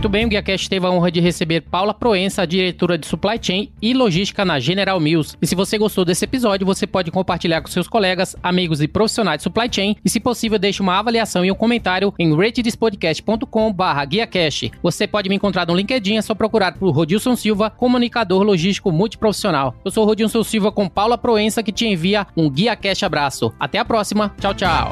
Muito 0.00 0.08
bem, 0.08 0.24
o 0.24 0.30
GuiaCast 0.30 0.70
teve 0.70 0.86
a 0.86 0.90
honra 0.90 1.10
de 1.10 1.20
receber 1.20 1.60
Paula 1.60 1.92
Proença, 1.92 2.46
diretora 2.46 2.96
de 2.96 3.06
Supply 3.06 3.38
Chain 3.38 3.70
e 3.82 3.92
Logística 3.92 4.46
na 4.46 4.58
General 4.58 4.98
Mills. 4.98 5.36
E 5.42 5.46
se 5.46 5.54
você 5.54 5.76
gostou 5.76 6.06
desse 6.06 6.24
episódio, 6.24 6.66
você 6.66 6.86
pode 6.86 7.10
compartilhar 7.10 7.60
com 7.60 7.68
seus 7.68 7.86
colegas, 7.86 8.34
amigos 8.42 8.80
e 8.80 8.88
profissionais 8.88 9.40
de 9.40 9.42
Supply 9.42 9.68
Chain. 9.70 9.96
E 10.02 10.08
se 10.08 10.18
possível, 10.18 10.58
deixe 10.58 10.80
uma 10.80 10.98
avaliação 10.98 11.44
e 11.44 11.52
um 11.52 11.54
comentário 11.54 12.14
em 12.18 12.34
ratedespodcast.com 12.34 13.74
GuiaCast. 14.08 14.72
Você 14.82 15.06
pode 15.06 15.28
me 15.28 15.34
encontrar 15.34 15.66
no 15.66 15.76
LinkedIn, 15.76 16.16
é 16.16 16.22
só 16.22 16.34
procurar 16.34 16.78
por 16.78 16.92
Rodilson 16.92 17.36
Silva, 17.36 17.68
comunicador 17.68 18.42
logístico 18.42 18.90
multiprofissional. 18.90 19.74
Eu 19.84 19.90
sou 19.90 20.06
Rodilson 20.06 20.42
Silva 20.42 20.72
com 20.72 20.88
Paula 20.88 21.18
Proença, 21.18 21.62
que 21.62 21.72
te 21.72 21.86
envia 21.86 22.26
um 22.34 22.48
GuiaCast 22.48 23.04
abraço. 23.04 23.52
Até 23.60 23.78
a 23.78 23.84
próxima. 23.84 24.34
Tchau, 24.40 24.54
tchau. 24.54 24.88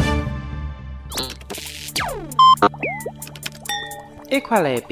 Equalab. 4.31 4.91